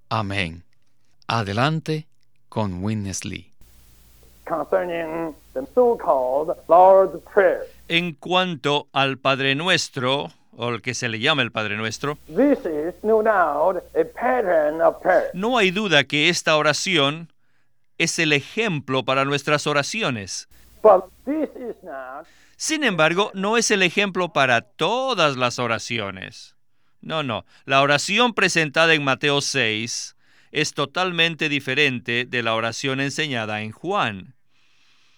Amén. 0.08 0.64
Adelante 1.26 2.06
con 2.48 2.84
Witness 2.84 3.26
Lee. 3.26 3.52
En 7.88 8.14
cuanto 8.14 8.88
al 8.94 9.18
Padre 9.18 9.56
Nuestro, 9.56 10.28
o 10.56 10.70
el 10.70 10.84
que 10.84 10.94
se 10.94 11.10
le 11.10 11.20
llama 11.20 11.42
el 11.42 11.52
Padre 11.52 11.76
Nuestro, 11.76 12.20
no 15.34 15.58
hay 15.58 15.72
duda 15.72 16.04
que 16.04 16.30
esta 16.30 16.56
oración 16.56 17.34
es 17.98 18.20
el 18.20 18.34
ejemplo 18.34 19.04
para 19.04 19.26
nuestras 19.26 19.66
oraciones. 19.66 20.48
Sin 22.62 22.84
embargo, 22.84 23.32
no 23.34 23.56
es 23.56 23.72
el 23.72 23.82
ejemplo 23.84 24.34
para 24.34 24.60
todas 24.60 25.38
las 25.38 25.60
oraciones. 25.60 26.58
No, 27.00 27.24
no. 27.24 27.46
La 27.64 27.82
oración 27.82 28.34
presentada 28.34 28.94
en 28.94 29.02
Mateo 29.02 29.40
6 29.40 30.18
es 30.52 30.74
totalmente 30.74 31.48
diferente 31.48 32.26
de 32.26 32.44
la 32.44 32.54
oración 32.56 33.00
enseñada 33.00 33.62
en 33.62 33.72
Juan. 33.72 34.36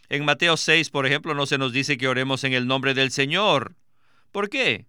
En 0.08 0.24
Mateo 0.24 0.56
6, 0.56 0.92
por 0.92 1.08
ejemplo, 1.08 1.34
no 1.34 1.48
se 1.48 1.58
nos 1.58 1.74
dice 1.74 1.98
que 1.98 2.08
oremos 2.08 2.44
en 2.44 2.54
el 2.54 2.68
nombre 2.68 2.94
del 2.94 3.10
Señor. 3.10 3.74
¿Por 4.32 4.52
qué? 4.52 4.86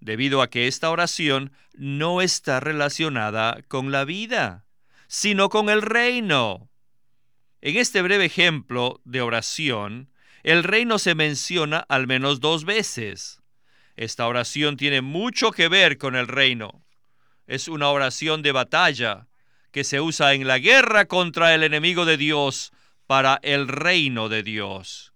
Debido 0.00 0.40
a 0.40 0.48
que 0.48 0.68
esta 0.68 0.88
oración 0.88 1.52
no 1.74 2.22
está 2.22 2.60
relacionada 2.60 3.60
con 3.68 3.92
la 3.92 4.06
vida, 4.06 4.64
sino 5.06 5.50
con 5.50 5.68
el 5.68 5.82
reino. 5.82 6.70
En 7.60 7.76
este 7.76 8.00
breve 8.00 8.24
ejemplo 8.24 9.02
de 9.04 9.20
oración, 9.20 10.08
el 10.42 10.64
reino 10.64 10.98
se 10.98 11.14
menciona 11.14 11.84
al 11.88 12.06
menos 12.06 12.40
dos 12.40 12.64
veces. 12.64 13.40
Esta 13.96 14.26
oración 14.26 14.76
tiene 14.76 15.02
mucho 15.02 15.50
que 15.50 15.68
ver 15.68 15.98
con 15.98 16.16
el 16.16 16.26
reino. 16.26 16.82
Es 17.46 17.68
una 17.68 17.88
oración 17.88 18.42
de 18.42 18.52
batalla 18.52 19.28
que 19.72 19.84
se 19.84 20.00
usa 20.00 20.32
en 20.34 20.46
la 20.46 20.58
guerra 20.58 21.06
contra 21.06 21.54
el 21.54 21.62
enemigo 21.62 22.04
de 22.04 22.16
Dios 22.16 22.72
para 23.06 23.38
el 23.42 23.68
reino 23.68 24.28
de 24.28 24.42
Dios. 24.42 25.12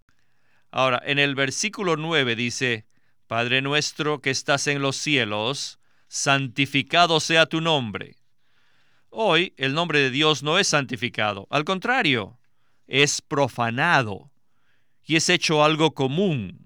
Ahora, 0.71 1.01
en 1.05 1.19
el 1.19 1.35
versículo 1.35 1.97
9 1.97 2.37
dice, 2.37 2.87
Padre 3.27 3.63
nuestro 3.63 4.21
que 4.21 4.31
estás 4.31 4.67
en 4.67 4.83
los 4.83 4.97
cielos, 4.97 5.79
santificado 6.09 7.21
sea 7.21 7.47
tu 7.47 7.61
nombre. 7.61 8.17
Hoy 9.11 9.55
el 9.57 9.75
nombre 9.75 10.01
de 10.01 10.11
Dios 10.11 10.43
no 10.43 10.59
es 10.59 10.69
santificado, 10.69 11.47
al 11.51 11.65
contrario, 11.65 12.39
es 12.87 13.23
profanado 13.23 14.31
y 15.05 15.17
es 15.17 15.29
hecho 15.29 15.65
algo 15.65 15.95
común 15.95 16.65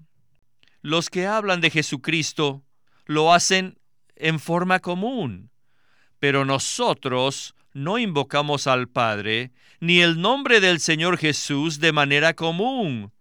los 0.81 1.09
que 1.09 1.27
hablan 1.27 1.61
de 1.61 1.69
Jesucristo 1.69 2.63
lo 3.05 3.33
hacen 3.33 3.79
en 4.15 4.39
forma 4.39 4.79
común, 4.79 5.51
pero 6.19 6.45
nosotros 6.45 7.55
no 7.73 7.97
invocamos 7.97 8.67
al 8.67 8.87
Padre 8.87 9.51
ni 9.79 10.01
el 10.01 10.21
nombre 10.21 10.59
del 10.59 10.79
Señor 10.79 11.17
Jesús 11.17 11.79
de 11.79 11.91
manera 11.91 12.33
común. 12.33 13.11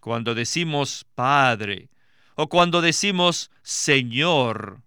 Cuando 0.00 0.34
decimos 0.34 1.06
Padre 1.14 1.88
o 2.36 2.48
cuando 2.48 2.80
decimos 2.80 3.50
Señor, 3.62 4.82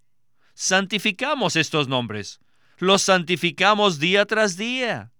santificamos 0.54 1.56
estos 1.56 1.88
nombres, 1.88 2.40
los 2.78 3.02
santificamos 3.02 4.00
día 4.00 4.26
tras 4.26 4.58
día. 4.58 5.12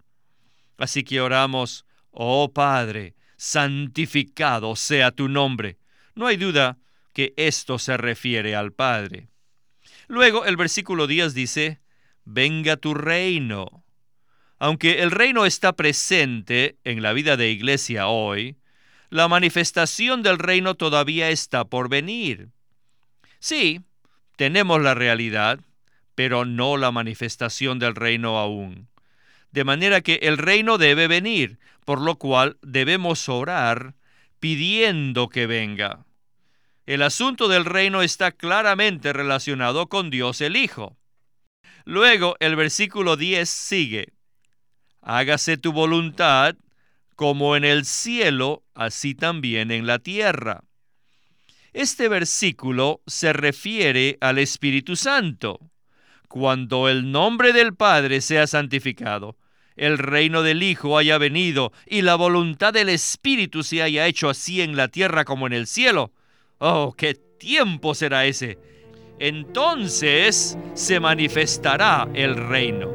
Así 0.76 1.02
que 1.02 1.20
oramos, 1.20 1.84
oh 2.12 2.52
Padre, 2.52 3.16
santificado 3.38 4.76
sea 4.76 5.12
tu 5.12 5.28
nombre 5.28 5.78
No 6.14 6.26
hay 6.26 6.36
duda 6.36 6.76
que 7.14 7.32
esto 7.36 7.78
se 7.78 7.96
refiere 7.96 8.54
al 8.54 8.72
Padre. 8.72 9.28
Luego 10.08 10.44
el 10.44 10.56
versículo 10.56 11.06
10 11.06 11.34
dice, 11.34 11.80
venga 12.24 12.76
tu 12.76 12.94
reino. 12.94 13.84
Aunque 14.58 15.02
el 15.02 15.10
reino 15.10 15.46
está 15.46 15.72
presente 15.74 16.76
en 16.84 17.02
la 17.02 17.12
vida 17.12 17.36
de 17.36 17.50
iglesia 17.50 18.08
hoy, 18.08 18.56
la 19.10 19.26
manifestación 19.28 20.22
del 20.22 20.38
reino 20.38 20.74
todavía 20.74 21.30
está 21.30 21.64
por 21.64 21.88
venir. 21.88 22.50
Sí, 23.40 23.80
tenemos 24.36 24.80
la 24.80 24.94
realidad, 24.94 25.60
pero 26.14 26.44
no 26.44 26.76
la 26.76 26.90
manifestación 26.90 27.78
del 27.78 27.94
reino 27.94 28.38
aún. 28.38 28.88
De 29.50 29.64
manera 29.64 30.02
que 30.02 30.20
el 30.22 30.38
reino 30.38 30.78
debe 30.78 31.08
venir, 31.08 31.58
por 31.88 32.02
lo 32.02 32.18
cual 32.18 32.58
debemos 32.60 33.30
orar 33.30 33.94
pidiendo 34.40 35.30
que 35.30 35.46
venga. 35.46 36.04
El 36.84 37.00
asunto 37.00 37.48
del 37.48 37.64
reino 37.64 38.02
está 38.02 38.30
claramente 38.30 39.14
relacionado 39.14 39.88
con 39.88 40.10
Dios 40.10 40.42
el 40.42 40.56
Hijo. 40.56 40.98
Luego 41.86 42.36
el 42.40 42.56
versículo 42.56 43.16
10 43.16 43.48
sigue. 43.48 44.12
Hágase 45.00 45.56
tu 45.56 45.72
voluntad 45.72 46.56
como 47.16 47.56
en 47.56 47.64
el 47.64 47.86
cielo, 47.86 48.64
así 48.74 49.14
también 49.14 49.70
en 49.70 49.86
la 49.86 49.98
tierra. 49.98 50.64
Este 51.72 52.08
versículo 52.08 53.00
se 53.06 53.32
refiere 53.32 54.18
al 54.20 54.36
Espíritu 54.36 54.94
Santo. 54.94 55.58
Cuando 56.28 56.90
el 56.90 57.10
nombre 57.10 57.54
del 57.54 57.74
Padre 57.74 58.20
sea 58.20 58.46
santificado, 58.46 59.38
el 59.78 59.96
reino 59.96 60.42
del 60.42 60.62
Hijo 60.62 60.98
haya 60.98 61.16
venido 61.18 61.72
y 61.86 62.02
la 62.02 62.16
voluntad 62.16 62.72
del 62.72 62.88
Espíritu 62.88 63.62
se 63.62 63.82
haya 63.82 64.06
hecho 64.06 64.28
así 64.28 64.60
en 64.60 64.76
la 64.76 64.88
tierra 64.88 65.24
como 65.24 65.46
en 65.46 65.52
el 65.54 65.66
cielo. 65.66 66.12
Oh, 66.58 66.94
qué 66.96 67.14
tiempo 67.14 67.94
será 67.94 68.26
ese. 68.26 68.58
Entonces 69.18 70.58
se 70.74 71.00
manifestará 71.00 72.08
el 72.14 72.36
reino. 72.36 72.90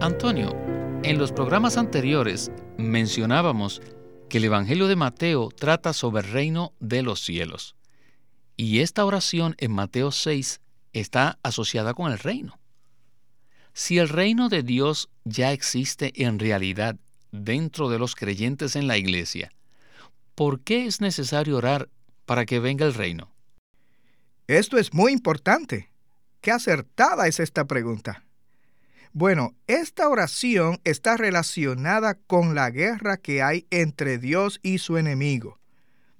Antonio, 0.00 0.54
en 1.02 1.18
los 1.18 1.32
programas 1.32 1.76
anteriores 1.76 2.50
mencionábamos 2.78 3.82
que 4.28 4.38
el 4.38 4.44
Evangelio 4.44 4.86
de 4.86 4.96
Mateo 4.96 5.48
trata 5.50 5.92
sobre 5.92 6.26
el 6.26 6.32
reino 6.32 6.72
de 6.78 7.02
los 7.02 7.20
cielos. 7.20 7.74
Y 8.56 8.80
esta 8.80 9.04
oración 9.04 9.54
en 9.58 9.72
Mateo 9.72 10.12
6 10.12 10.60
está 10.92 11.38
asociada 11.42 11.94
con 11.94 12.12
el 12.12 12.18
reino. 12.18 12.59
Si 13.72 13.98
el 13.98 14.08
reino 14.08 14.48
de 14.48 14.62
Dios 14.62 15.10
ya 15.24 15.52
existe 15.52 16.12
en 16.24 16.38
realidad 16.38 16.96
dentro 17.30 17.88
de 17.88 17.98
los 17.98 18.14
creyentes 18.14 18.76
en 18.76 18.86
la 18.86 18.98
iglesia, 18.98 19.52
¿por 20.34 20.60
qué 20.60 20.86
es 20.86 21.00
necesario 21.00 21.56
orar 21.56 21.88
para 22.26 22.46
que 22.46 22.58
venga 22.58 22.86
el 22.86 22.94
reino? 22.94 23.32
Esto 24.46 24.78
es 24.78 24.92
muy 24.92 25.12
importante. 25.12 25.92
Qué 26.40 26.50
acertada 26.50 27.28
es 27.28 27.38
esta 27.38 27.66
pregunta. 27.66 28.24
Bueno, 29.12 29.54
esta 29.66 30.08
oración 30.08 30.80
está 30.84 31.16
relacionada 31.16 32.14
con 32.14 32.54
la 32.54 32.70
guerra 32.70 33.16
que 33.16 33.42
hay 33.42 33.66
entre 33.70 34.18
Dios 34.18 34.58
y 34.62 34.78
su 34.78 34.96
enemigo. 34.96 35.60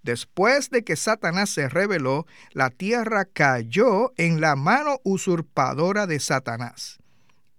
Después 0.03 0.71
de 0.71 0.83
que 0.83 0.97
Satanás 0.97 1.51
se 1.51 1.69
rebeló, 1.69 2.27
la 2.53 2.71
tierra 2.71 3.25
cayó 3.25 4.13
en 4.17 4.41
la 4.41 4.57
mano 4.57 5.01
usurpadora 5.05 6.07
de 6.07 6.21
Satanás. 6.21 7.00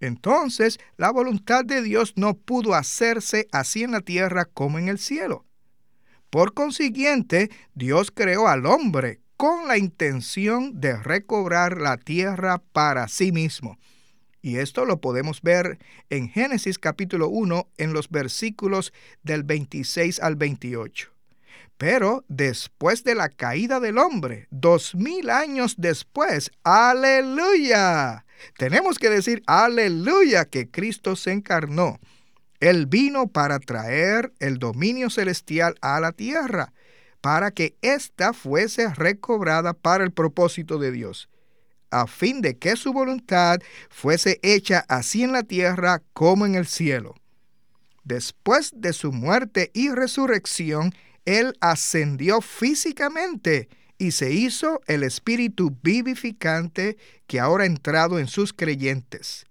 Entonces, 0.02 0.80
la 0.98 1.12
voluntad 1.12 1.64
de 1.64 1.82
Dios 1.82 2.14
no 2.18 2.34
pudo 2.34 2.74
hacerse 2.74 3.48
así 3.52 3.84
en 3.84 3.92
la 3.92 4.02
tierra 4.02 4.46
como 4.46 4.80
en 4.80 4.90
el 4.90 4.98
cielo. 4.98 5.46
Por 6.32 6.54
consiguiente, 6.54 7.52
Dios 7.76 8.12
creó 8.12 8.48
al 8.48 8.66
hombre 8.66 9.22
con 9.38 9.68
la 9.68 9.78
intención 9.78 10.80
de 10.80 10.98
recobrar 10.98 11.80
la 11.80 11.98
tierra 11.98 12.62
para 12.72 13.08
sí 13.08 13.32
mismo. 13.32 13.78
Y 14.42 14.58
esto 14.58 14.86
lo 14.86 15.02
podemos 15.02 15.42
ver 15.44 15.78
en 16.10 16.30
Génesis 16.30 16.80
capítulo 16.80 17.30
1 17.30 17.70
en 17.78 17.94
los 17.94 18.10
versículos 18.10 18.92
del 19.22 19.44
26 19.44 20.20
al 20.20 20.36
28. 20.36 21.12
Pero 21.78 22.26
después 22.28 23.04
de 23.04 23.14
la 23.14 23.30
caída 23.30 23.80
del 23.80 24.00
hombre, 24.00 24.48
dos 24.50 24.96
mil 24.96 25.30
años 25.30 25.76
después, 25.78 26.52
aleluya. 26.64 28.26
Tenemos 28.58 29.00
que 29.00 29.10
decir 29.10 29.44
aleluya 29.48 30.46
que 30.46 30.70
Cristo 30.70 31.16
se 31.16 31.32
encarnó. 31.32 32.00
Él 32.60 32.86
vino 32.86 33.28
para 33.28 33.60
traer 33.60 34.34
el 34.40 34.60
dominio 34.60 35.10
celestial 35.10 35.76
a 35.82 36.00
la 36.00 36.12
tierra, 36.12 36.74
para 37.22 37.52
que 37.52 37.76
ésta 37.82 38.34
fuese 38.34 38.94
recobrada 38.94 39.74
para 39.74 40.04
el 40.04 40.12
propósito 40.12 40.78
de 40.78 40.92
Dios 40.92 41.30
a 41.92 42.08
fin 42.08 42.42
de 42.42 42.58
que 42.58 42.76
su 42.76 42.94
voluntad 42.94 43.60
fuese 43.90 44.40
hecha 44.42 44.86
así 44.88 45.24
en 45.24 45.34
la 45.34 45.44
tierra 45.44 46.02
como 46.14 46.46
en 46.46 46.56
el 46.56 46.66
cielo. 46.66 47.16
Después 48.04 48.72
de 48.76 48.94
su 48.94 49.12
muerte 49.12 49.70
y 49.74 49.90
resurrección, 49.90 50.96
Él 51.26 51.56
ascendió 51.60 52.42
físicamente 52.42 53.70
y 54.02 54.14
se 54.14 54.32
hizo 54.32 54.82
el 54.88 55.04
espíritu 55.04 55.78
vivificante 55.84 56.98
que 57.28 57.40
ahora 57.40 57.66
ha 57.66 57.68
entrado 57.68 58.18
en 58.18 58.26
sus 58.26 58.52
creyentes. 58.52 59.46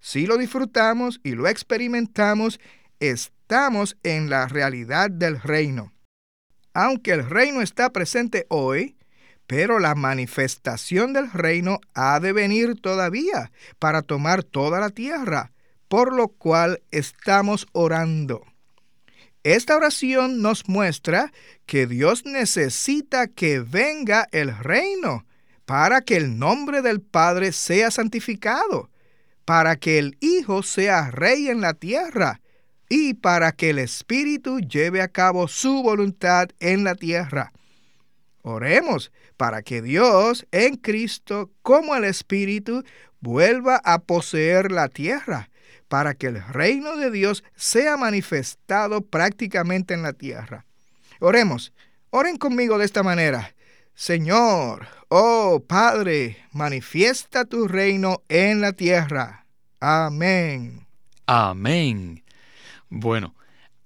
Si 0.00 0.26
lo 0.26 0.38
disfrutamos 0.38 1.20
y 1.22 1.32
lo 1.32 1.48
experimentamos, 1.48 2.60
estamos 2.98 3.98
en 4.02 4.30
la 4.30 4.48
realidad 4.48 5.10
del 5.10 5.38
reino. 5.38 5.92
Aunque 6.72 7.10
el 7.10 7.28
reino 7.28 7.60
está 7.60 7.90
presente 7.90 8.46
hoy, 8.48 8.96
pero 9.46 9.78
la 9.78 9.94
manifestación 9.94 11.12
del 11.12 11.30
reino 11.30 11.78
ha 11.92 12.20
de 12.20 12.32
venir 12.32 12.80
todavía 12.80 13.52
para 13.78 14.00
tomar 14.00 14.44
toda 14.44 14.80
la 14.80 14.88
tierra, 14.88 15.52
por 15.88 16.14
lo 16.14 16.28
cual 16.28 16.80
estamos 16.90 17.66
orando. 17.72 18.46
Esta 19.44 19.76
oración 19.76 20.40
nos 20.40 20.68
muestra 20.68 21.30
que 21.66 21.86
Dios 21.86 22.24
necesita 22.24 23.26
que 23.26 23.60
venga 23.60 24.26
el 24.32 24.56
reino 24.56 25.26
para 25.66 26.00
que 26.00 26.16
el 26.16 26.38
nombre 26.38 26.80
del 26.80 27.02
Padre 27.02 27.52
sea 27.52 27.90
santificado, 27.90 28.90
para 29.44 29.76
que 29.76 29.98
el 29.98 30.16
Hijo 30.20 30.62
sea 30.62 31.10
rey 31.10 31.48
en 31.48 31.60
la 31.60 31.74
tierra 31.74 32.40
y 32.88 33.12
para 33.12 33.52
que 33.52 33.70
el 33.70 33.80
Espíritu 33.80 34.60
lleve 34.60 35.02
a 35.02 35.08
cabo 35.08 35.46
su 35.46 35.82
voluntad 35.82 36.48
en 36.58 36.82
la 36.82 36.94
tierra. 36.94 37.52
Oremos 38.40 39.12
para 39.36 39.60
que 39.60 39.82
Dios 39.82 40.46
en 40.52 40.76
Cristo, 40.76 41.50
como 41.60 41.94
el 41.96 42.04
Espíritu, 42.04 42.82
vuelva 43.20 43.76
a 43.84 43.98
poseer 44.00 44.72
la 44.72 44.88
tierra, 44.88 45.50
para 45.94 46.14
que 46.14 46.26
el 46.26 46.44
reino 46.48 46.96
de 46.96 47.08
Dios 47.08 47.44
sea 47.54 47.96
manifestado 47.96 49.02
prácticamente 49.02 49.94
en 49.94 50.02
la 50.02 50.12
tierra. 50.12 50.66
Oremos, 51.20 51.72
oren 52.10 52.36
conmigo 52.36 52.78
de 52.78 52.84
esta 52.84 53.04
manera. 53.04 53.54
Señor, 53.94 54.88
oh 55.08 55.62
Padre, 55.64 56.38
manifiesta 56.50 57.44
tu 57.44 57.68
reino 57.68 58.24
en 58.28 58.60
la 58.60 58.72
tierra. 58.72 59.46
Amén. 59.78 60.84
Amén. 61.26 62.24
Bueno, 62.88 63.36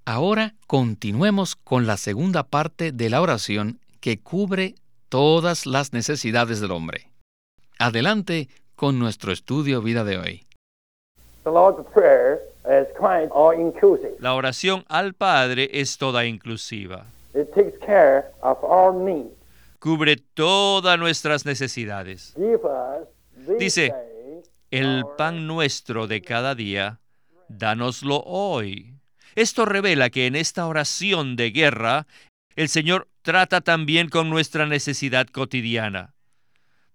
ahora 0.06 0.54
continuemos 0.66 1.56
con 1.56 1.86
la 1.86 1.98
segunda 1.98 2.42
parte 2.42 2.90
de 2.90 3.10
la 3.10 3.20
oración 3.20 3.80
que 4.00 4.18
cubre 4.18 4.76
todas 5.10 5.66
las 5.66 5.92
necesidades 5.92 6.60
del 6.60 6.70
hombre. 6.70 7.10
Adelante 7.78 8.48
con 8.76 8.98
nuestro 8.98 9.30
estudio 9.30 9.82
vida 9.82 10.04
de 10.04 10.16
hoy. 10.16 10.47
La 14.20 14.34
oración 14.34 14.84
al 14.88 15.14
Padre 15.14 15.70
es 15.72 15.96
toda 15.98 16.24
inclusiva. 16.24 17.06
Cubre 19.78 20.16
todas 20.16 20.98
nuestras 20.98 21.46
necesidades. 21.46 22.34
Dice, 23.58 23.94
el 24.70 25.04
pan 25.16 25.46
nuestro 25.46 26.06
de 26.06 26.20
cada 26.20 26.54
día, 26.54 26.98
dánoslo 27.48 28.22
hoy. 28.26 28.94
Esto 29.34 29.64
revela 29.64 30.10
que 30.10 30.26
en 30.26 30.36
esta 30.36 30.66
oración 30.66 31.36
de 31.36 31.50
guerra, 31.50 32.06
el 32.56 32.68
Señor 32.68 33.08
trata 33.22 33.60
también 33.60 34.08
con 34.08 34.30
nuestra 34.30 34.66
necesidad 34.66 35.26
cotidiana. 35.28 36.14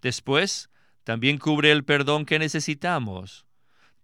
Después, 0.01 0.69
también 1.03 1.37
cubre 1.37 1.71
el 1.71 1.83
perdón 1.83 2.25
que 2.25 2.37
necesitamos. 2.37 3.45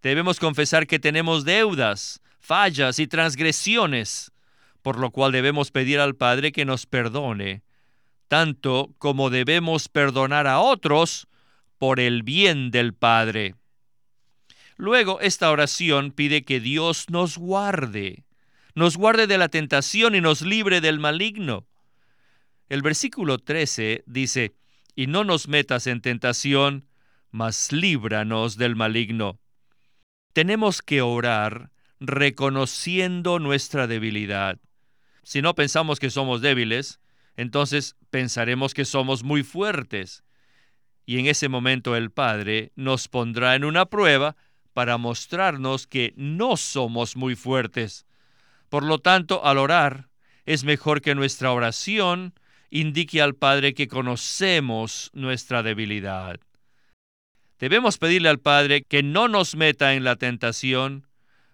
Debemos 0.02 0.40
confesar 0.40 0.88
que 0.88 1.00
tenemos 1.00 1.46
deudas, 1.46 2.22
fallas 2.40 3.00
y 3.00 3.08
transgresiones, 3.08 4.32
por 4.82 4.98
lo 4.98 5.12
cual 5.12 5.32
debemos 5.32 5.72
pedir 5.72 6.00
al 6.00 6.16
Padre 6.16 6.52
que 6.52 6.66
nos 6.66 6.86
perdone, 6.86 7.64
tanto 8.28 8.94
como 8.98 9.30
debemos 9.30 9.90
perdonar 9.90 10.48
a 10.48 10.60
otros 10.60 11.28
por 11.78 12.00
el 12.00 12.24
bien 12.24 12.72
del 12.72 12.94
Padre. 12.94 13.56
Luego, 14.78 15.20
esta 15.20 15.52
oración 15.52 16.12
pide 16.12 16.44
que 16.44 16.60
Dios 16.60 17.10
nos 17.10 17.38
guarde 17.38 18.24
nos 18.80 18.96
guarde 18.96 19.28
de 19.28 19.38
la 19.38 19.50
tentación 19.50 20.16
y 20.16 20.22
nos 20.22 20.42
libre 20.42 20.80
del 20.80 21.00
maligno. 21.00 21.68
El 22.70 22.82
versículo 22.82 23.38
13 23.38 24.04
dice, 24.06 24.54
y 24.96 25.08
no 25.08 25.26
nos 25.26 25.50
metas 25.50 25.86
en 25.86 26.00
tentación, 26.00 26.88
mas 27.30 27.74
líbranos 27.74 28.56
del 28.56 28.78
maligno. 28.78 29.38
Tenemos 30.34 30.82
que 30.82 31.02
orar 31.02 31.72
reconociendo 32.00 33.40
nuestra 33.40 33.88
debilidad. 33.88 34.60
Si 35.24 35.42
no 35.42 35.56
pensamos 35.56 36.00
que 36.00 36.10
somos 36.10 36.42
débiles, 36.42 37.00
entonces 37.36 37.96
pensaremos 38.10 38.74
que 38.74 38.86
somos 38.86 39.24
muy 39.24 39.44
fuertes. 39.44 40.24
Y 41.06 41.20
en 41.20 41.26
ese 41.26 41.50
momento 41.50 41.96
el 41.96 42.12
Padre 42.12 42.72
nos 42.76 43.08
pondrá 43.08 43.56
en 43.56 43.66
una 43.66 43.88
prueba 43.88 44.36
para 44.74 44.98
mostrarnos 44.98 45.88
que 45.88 46.14
no 46.16 46.58
somos 46.58 47.16
muy 47.16 47.36
fuertes. 47.36 48.06
Por 48.70 48.84
lo 48.84 49.00
tanto, 49.00 49.44
al 49.46 49.58
orar, 49.58 50.10
es 50.46 50.64
mejor 50.64 51.02
que 51.02 51.16
nuestra 51.16 51.52
oración 51.52 52.34
indique 52.70 53.22
al 53.22 53.36
Padre 53.36 53.74
que 53.74 53.88
conocemos 53.88 55.10
nuestra 55.14 55.64
debilidad. 55.64 56.40
Debemos 57.60 57.98
pedirle 57.98 58.30
al 58.30 58.40
Padre 58.40 58.84
que 58.84 59.04
no 59.04 59.28
nos 59.28 59.56
meta 59.56 59.94
en 59.94 60.04
la 60.04 60.16
tentación, 60.16 61.08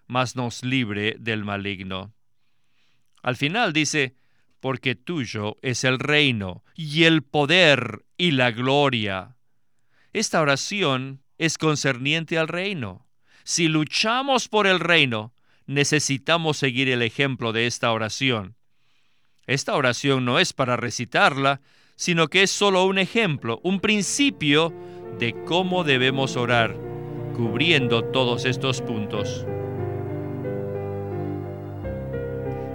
mas 0.08 0.36
nos 0.36 0.64
libre 0.64 1.16
del 1.20 1.44
maligno. 1.44 2.14
Al 3.24 3.36
final 3.36 3.74
dice, 3.74 4.16
porque 4.60 4.96
tuyo 4.96 5.58
es 5.62 5.84
el 5.84 5.98
reino 6.00 6.64
y 6.76 7.04
el 7.06 7.24
poder 7.24 8.06
y 8.18 8.32
la 8.32 8.52
gloria. 8.52 9.36
Esta 10.14 10.42
oración 10.42 11.24
es 11.38 11.58
concerniente 11.58 12.38
al 12.38 12.48
reino. 12.48 13.08
Si 13.44 13.68
luchamos 13.68 14.48
por 14.48 14.68
el 14.68 14.80
reino, 14.80 15.34
necesitamos 15.66 16.58
seguir 16.58 16.88
el 16.90 17.02
ejemplo 17.02 17.52
de 17.52 17.66
esta 17.66 17.92
oración. 17.92 18.56
Esta 19.48 19.76
oración 19.76 20.24
no 20.24 20.40
es 20.40 20.54
para 20.54 20.78
recitarla, 20.78 21.62
sino 21.96 22.28
que 22.28 22.44
es 22.44 22.52
solo 22.52 22.86
un 22.86 22.98
ejemplo, 22.98 23.60
un 23.64 23.80
principio 23.80 24.74
de 25.20 25.36
cómo 25.46 25.84
debemos 25.84 26.36
orar, 26.36 26.76
cubriendo 27.36 28.04
todos 28.04 28.46
estos 28.46 28.82
puntos. 28.82 29.46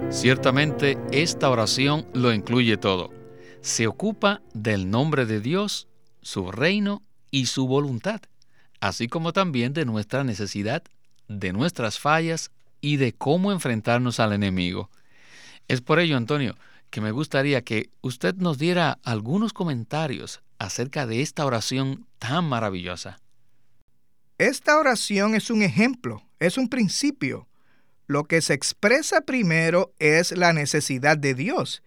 Ciertamente 0.09 0.97
esta 1.11 1.49
oración 1.49 2.05
lo 2.13 2.33
incluye 2.33 2.77
todo. 2.77 3.11
Se 3.61 3.87
ocupa 3.87 4.41
del 4.53 4.89
nombre 4.89 5.25
de 5.25 5.39
Dios, 5.39 5.87
su 6.21 6.51
reino 6.51 7.01
y 7.29 7.45
su 7.45 7.67
voluntad, 7.67 8.21
así 8.81 9.07
como 9.07 9.33
también 9.33 9.73
de 9.73 9.85
nuestra 9.85 10.23
necesidad, 10.23 10.83
de 11.27 11.53
nuestras 11.53 11.97
fallas 11.99 12.51
y 12.81 12.97
de 12.97 13.13
cómo 13.13 13.51
enfrentarnos 13.51 14.19
al 14.19 14.33
enemigo. 14.33 14.89
Es 15.67 15.79
por 15.79 15.99
ello, 15.99 16.17
Antonio, 16.17 16.55
que 16.91 17.01
me 17.01 17.11
gustaría 17.11 17.63
que 17.63 17.89
usted 18.01 18.35
nos 18.35 18.59
diera 18.59 18.99
algunos 19.03 19.53
comentarios 19.53 20.41
acerca 20.59 21.07
de 21.07 21.21
esta 21.21 21.45
oración 21.45 22.05
tan 22.19 22.45
maravillosa. 22.45 23.19
Esta 24.37 24.77
oración 24.77 25.33
es 25.33 25.49
un 25.49 25.63
ejemplo, 25.63 26.21
es 26.39 26.57
un 26.57 26.67
principio. 26.67 27.47
Lo 28.07 28.25
que 28.25 28.41
se 28.41 28.53
expresa 28.53 29.21
primero 29.21 29.93
es 29.99 30.37
la 30.37 30.51
necesidad 30.51 31.17
de 31.17 31.33
Dios, 31.33 31.81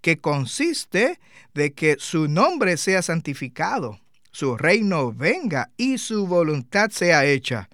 que 0.00 0.18
consiste 0.18 1.20
de 1.52 1.74
que 1.74 1.96
su 1.98 2.26
nombre 2.26 2.78
sea 2.78 3.02
santificado, 3.02 4.00
su 4.30 4.56
reino 4.56 5.12
venga 5.12 5.70
y 5.76 5.98
su 5.98 6.26
voluntad 6.26 6.90
sea 6.90 7.26
hecha. 7.26 7.68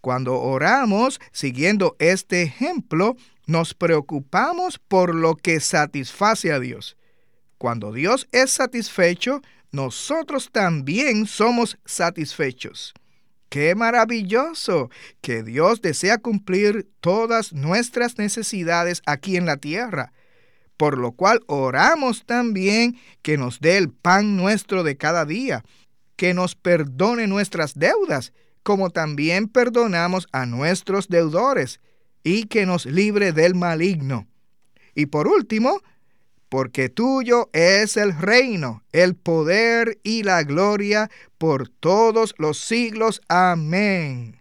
Cuando 0.00 0.40
oramos 0.40 1.20
siguiendo 1.32 1.96
este 1.98 2.42
ejemplo, 2.42 3.16
nos 3.46 3.74
preocupamos 3.74 4.78
por 4.78 5.14
lo 5.14 5.36
que 5.36 5.60
satisface 5.60 6.52
a 6.52 6.60
Dios. 6.60 6.96
Cuando 7.58 7.92
Dios 7.92 8.28
es 8.32 8.50
satisfecho, 8.50 9.40
nosotros 9.72 10.50
también 10.52 11.26
somos 11.26 11.78
satisfechos. 11.84 12.92
¡Qué 13.48 13.74
maravilloso! 13.74 14.90
Que 15.20 15.42
Dios 15.42 15.80
desea 15.80 16.18
cumplir 16.18 16.90
todas 17.00 17.52
nuestras 17.52 18.18
necesidades 18.18 19.02
aquí 19.06 19.36
en 19.36 19.46
la 19.46 19.56
tierra, 19.56 20.12
por 20.76 20.98
lo 20.98 21.12
cual 21.12 21.40
oramos 21.46 22.26
también 22.26 22.98
que 23.22 23.38
nos 23.38 23.60
dé 23.60 23.78
el 23.78 23.90
pan 23.90 24.36
nuestro 24.36 24.82
de 24.82 24.96
cada 24.96 25.24
día, 25.24 25.64
que 26.16 26.34
nos 26.34 26.54
perdone 26.54 27.26
nuestras 27.26 27.78
deudas, 27.78 28.32
como 28.62 28.90
también 28.90 29.48
perdonamos 29.48 30.26
a 30.32 30.44
nuestros 30.44 31.08
deudores, 31.08 31.80
y 32.26 32.46
que 32.46 32.66
nos 32.66 32.86
libre 32.86 33.30
del 33.30 33.54
maligno. 33.54 34.26
Y 34.96 35.06
por 35.06 35.28
último, 35.28 35.80
porque 36.48 36.88
tuyo 36.88 37.50
es 37.52 37.96
el 37.96 38.18
reino, 38.18 38.82
el 38.90 39.14
poder 39.14 40.00
y 40.02 40.24
la 40.24 40.42
gloria 40.42 41.08
por 41.38 41.68
todos 41.68 42.34
los 42.36 42.58
siglos. 42.58 43.22
Amén. 43.28 44.40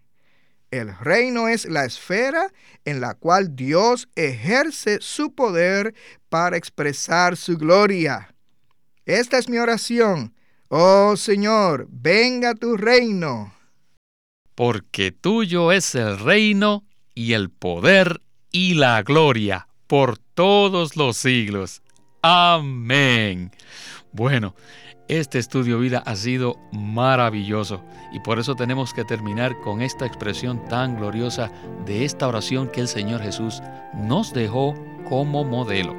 El 0.72 0.98
reino 0.98 1.48
es 1.48 1.66
la 1.66 1.86
esfera 1.86 2.52
en 2.86 3.02
la 3.02 3.14
cual 3.14 3.56
Dios 3.56 4.10
ejerce 4.16 4.98
su 5.00 5.36
poder 5.36 5.94
para 6.28 6.58
expresar 6.58 7.38
su 7.38 7.56
gloria. 7.56 8.34
Esta 9.06 9.38
es 9.38 9.48
mi 9.48 9.60
oración. 9.60 10.34
Oh 10.70 11.16
Señor, 11.16 11.88
venga 11.92 12.56
tu 12.56 12.78
reino. 12.78 13.54
Porque 14.56 15.12
tuyo 15.12 15.72
es 15.72 15.94
el 15.94 16.18
reino 16.18 16.84
y 17.16 17.34
el 17.34 17.50
poder 17.50 18.22
y 18.52 18.76
la 18.76 19.02
gloria 19.02 19.68
por 19.88 20.18
todos 20.18 20.96
los 20.96 21.18
siglos. 21.18 21.82
Amén. 22.22 23.52
Bueno, 24.12 24.56
este 25.08 25.40
estudio 25.40 25.80
vida 25.80 26.04
ha 26.06 26.16
sido 26.16 26.58
maravilloso 26.72 27.84
y 28.12 28.20
por 28.20 28.40
eso 28.40 28.56
tenemos 28.56 28.94
que 28.94 29.06
terminar 29.06 29.60
con 29.62 29.82
esta 29.82 30.06
expresión 30.06 30.68
tan 30.68 30.98
gloriosa 30.98 31.52
de 31.86 32.06
esta 32.06 32.28
oración 32.28 32.70
que 32.70 32.82
el 32.82 32.88
Señor 32.88 33.22
Jesús 33.22 33.62
nos 33.94 34.34
dejó 34.34 34.74
como 35.08 35.44
modelo. 35.44 35.96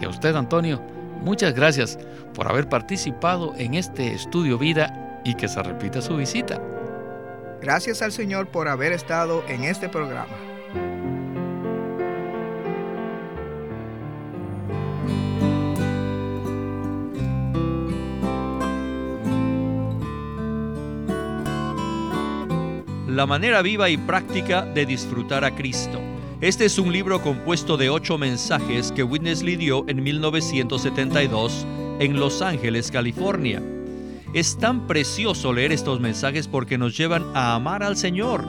Y 0.00 0.04
a 0.04 0.08
usted, 0.08 0.36
Antonio, 0.36 0.82
muchas 1.22 1.54
gracias 1.54 1.98
por 2.34 2.48
haber 2.48 2.68
participado 2.68 3.54
en 3.56 3.74
este 3.74 4.12
estudio 4.12 4.58
vida 4.58 5.20
y 5.24 5.34
que 5.34 5.48
se 5.48 5.62
repita 5.62 6.00
su 6.00 6.16
visita. 6.16 6.60
Gracias 7.60 8.02
al 8.02 8.12
Señor 8.12 8.48
por 8.48 8.68
haber 8.68 8.92
estado 8.92 9.44
en 9.48 9.64
este 9.64 9.88
programa. 9.88 10.36
La 23.08 23.26
manera 23.26 23.62
viva 23.62 23.90
y 23.90 23.96
práctica 23.96 24.62
de 24.62 24.86
disfrutar 24.86 25.44
a 25.44 25.56
Cristo. 25.56 25.98
Este 26.40 26.66
es 26.66 26.78
un 26.78 26.92
libro 26.92 27.20
compuesto 27.20 27.76
de 27.76 27.90
ocho 27.90 28.16
mensajes 28.16 28.92
que 28.92 29.02
Witness 29.02 29.42
Lee 29.42 29.56
dio 29.56 29.84
en 29.88 30.04
1972 30.04 31.66
en 31.98 32.20
Los 32.20 32.42
Ángeles, 32.42 32.92
California. 32.92 33.60
Es 34.34 34.58
tan 34.58 34.86
precioso 34.86 35.54
leer 35.54 35.72
estos 35.72 36.00
mensajes 36.00 36.48
porque 36.48 36.76
nos 36.76 36.94
llevan 36.96 37.24
a 37.34 37.54
amar 37.54 37.82
al 37.82 37.96
Señor 37.96 38.44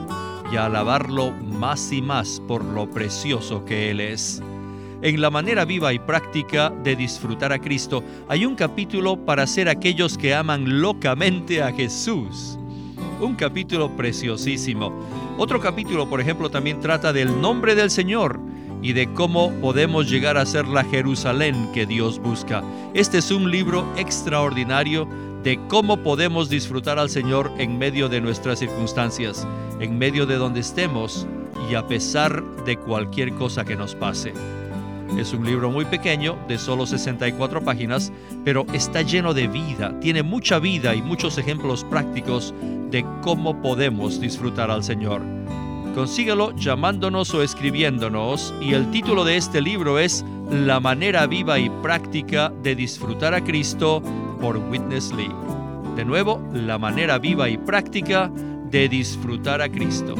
y 0.52 0.56
a 0.56 0.66
alabarlo 0.66 1.30
más 1.30 1.90
y 1.90 2.02
más 2.02 2.42
por 2.46 2.62
lo 2.62 2.90
precioso 2.90 3.64
que 3.64 3.90
Él 3.90 4.00
es. 4.00 4.42
En 5.00 5.22
la 5.22 5.30
manera 5.30 5.64
viva 5.64 5.94
y 5.94 5.98
práctica 5.98 6.68
de 6.68 6.96
disfrutar 6.96 7.54
a 7.54 7.58
Cristo 7.58 8.04
hay 8.28 8.44
un 8.44 8.56
capítulo 8.56 9.24
para 9.24 9.46
ser 9.46 9.70
aquellos 9.70 10.18
que 10.18 10.34
aman 10.34 10.82
locamente 10.82 11.62
a 11.62 11.72
Jesús. 11.72 12.58
Un 13.18 13.34
capítulo 13.34 13.96
preciosísimo. 13.96 14.92
Otro 15.38 15.60
capítulo, 15.60 16.10
por 16.10 16.20
ejemplo, 16.20 16.50
también 16.50 16.80
trata 16.80 17.14
del 17.14 17.40
nombre 17.40 17.74
del 17.74 17.90
Señor 17.90 18.38
y 18.82 18.92
de 18.92 19.10
cómo 19.14 19.50
podemos 19.62 20.10
llegar 20.10 20.36
a 20.36 20.44
ser 20.44 20.68
la 20.68 20.84
Jerusalén 20.84 21.70
que 21.72 21.86
Dios 21.86 22.18
busca. 22.18 22.62
Este 22.92 23.18
es 23.18 23.30
un 23.30 23.50
libro 23.50 23.86
extraordinario 23.96 25.08
de 25.42 25.58
cómo 25.68 25.96
podemos 25.98 26.48
disfrutar 26.50 26.98
al 26.98 27.08
Señor 27.08 27.50
en 27.58 27.78
medio 27.78 28.08
de 28.08 28.20
nuestras 28.20 28.58
circunstancias, 28.58 29.46
en 29.80 29.96
medio 29.98 30.26
de 30.26 30.36
donde 30.36 30.60
estemos 30.60 31.26
y 31.70 31.74
a 31.74 31.86
pesar 31.86 32.44
de 32.64 32.76
cualquier 32.76 33.32
cosa 33.34 33.64
que 33.64 33.76
nos 33.76 33.94
pase. 33.94 34.32
Es 35.18 35.32
un 35.32 35.44
libro 35.44 35.70
muy 35.70 35.84
pequeño, 35.84 36.38
de 36.46 36.56
solo 36.56 36.86
64 36.86 37.64
páginas, 37.64 38.12
pero 38.44 38.64
está 38.72 39.02
lleno 39.02 39.34
de 39.34 39.48
vida, 39.48 39.98
tiene 40.00 40.22
mucha 40.22 40.58
vida 40.58 40.94
y 40.94 41.02
muchos 41.02 41.36
ejemplos 41.36 41.84
prácticos 41.84 42.54
de 42.90 43.04
cómo 43.22 43.60
podemos 43.60 44.20
disfrutar 44.20 44.70
al 44.70 44.84
Señor. 44.84 45.22
Consíguelo 45.94 46.54
llamándonos 46.54 47.34
o 47.34 47.42
escribiéndonos 47.42 48.54
y 48.60 48.74
el 48.74 48.90
título 48.92 49.24
de 49.24 49.36
este 49.36 49.60
libro 49.60 49.98
es 49.98 50.24
La 50.50 50.78
manera 50.78 51.26
viva 51.26 51.58
y 51.58 51.68
práctica 51.82 52.52
de 52.62 52.76
disfrutar 52.76 53.34
a 53.34 53.42
Cristo 53.42 54.00
por 54.40 54.56
Witness 54.56 55.12
Lee. 55.12 55.30
De 55.96 56.04
nuevo, 56.04 56.40
la 56.52 56.78
manera 56.78 57.18
viva 57.18 57.48
y 57.48 57.58
práctica 57.58 58.30
de 58.70 58.88
disfrutar 58.88 59.60
a 59.60 59.68
Cristo. 59.68 60.14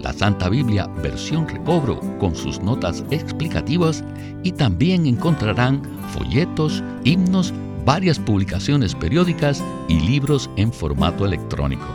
la 0.00 0.12
Santa 0.12 0.48
Biblia 0.48 0.88
versión 1.02 1.48
recobro 1.48 2.00
con 2.18 2.34
sus 2.34 2.60
notas 2.60 3.04
explicativas 3.10 4.02
y 4.42 4.50
también 4.52 5.06
encontrarán 5.06 5.82
folletos, 6.08 6.82
himnos, 7.04 7.52
varias 7.84 8.18
publicaciones 8.18 8.94
periódicas 8.94 9.62
y 9.88 10.00
libros 10.00 10.48
en 10.56 10.72
formato 10.72 11.26
electrónico. 11.26 11.86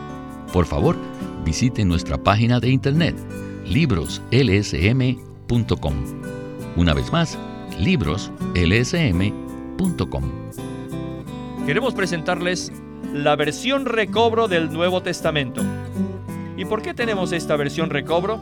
Por 0.52 0.66
favor, 0.66 0.98
visiten 1.46 1.88
nuestra 1.88 2.18
página 2.18 2.60
de 2.60 2.70
internet 2.70 3.16
libroslsm.com. 3.66 5.94
Una 6.76 6.94
vez 6.94 7.12
más, 7.12 7.38
libroslsm.com. 7.80 10.24
Queremos 11.66 11.94
presentarles 11.94 12.72
la 13.14 13.36
versión 13.36 13.86
recobro 13.86 14.48
del 14.48 14.72
Nuevo 14.72 15.02
Testamento. 15.02 15.62
¿Y 16.56 16.64
por 16.66 16.82
qué 16.82 16.94
tenemos 16.94 17.34
esta 17.34 17.56
versión 17.56 17.90
recobro? 17.90 18.42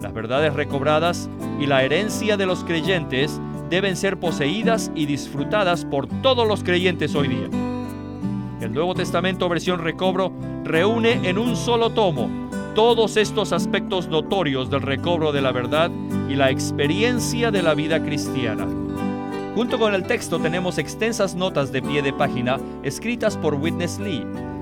Las 0.00 0.12
verdades 0.12 0.54
recobradas 0.54 1.28
y 1.60 1.66
la 1.66 1.82
herencia 1.82 2.36
de 2.36 2.46
los 2.46 2.64
creyentes 2.64 3.40
deben 3.68 3.96
ser 3.96 4.18
poseídas 4.18 4.90
y 4.94 5.06
disfrutadas 5.06 5.84
por 5.84 6.06
todos 6.22 6.46
los 6.46 6.62
creyentes 6.62 7.14
hoy 7.14 7.28
día. 7.28 7.48
El 8.60 8.72
Nuevo 8.72 8.94
Testamento 8.94 9.48
versión 9.48 9.80
recobro 9.80 10.32
reúne 10.64 11.28
en 11.28 11.38
un 11.38 11.56
solo 11.56 11.90
tomo 11.90 12.28
todos 12.74 13.16
estos 13.16 13.52
aspectos 13.52 14.08
notorios 14.08 14.70
del 14.70 14.82
recobro 14.82 15.32
de 15.32 15.42
la 15.42 15.52
verdad 15.52 15.90
y 16.28 16.34
la 16.34 16.50
experiencia 16.50 17.50
de 17.50 17.62
la 17.62 17.74
vida 17.74 18.02
cristiana. 18.02 18.66
Junto 19.54 19.78
con 19.78 19.94
el 19.94 20.04
texto 20.04 20.38
tenemos 20.38 20.78
extensas 20.78 21.34
notas 21.34 21.72
de 21.72 21.82
pie 21.82 22.02
de 22.02 22.12
página 22.12 22.58
escritas 22.84 23.36
por 23.36 23.54
Witness 23.54 23.98
Lee, 23.98 24.24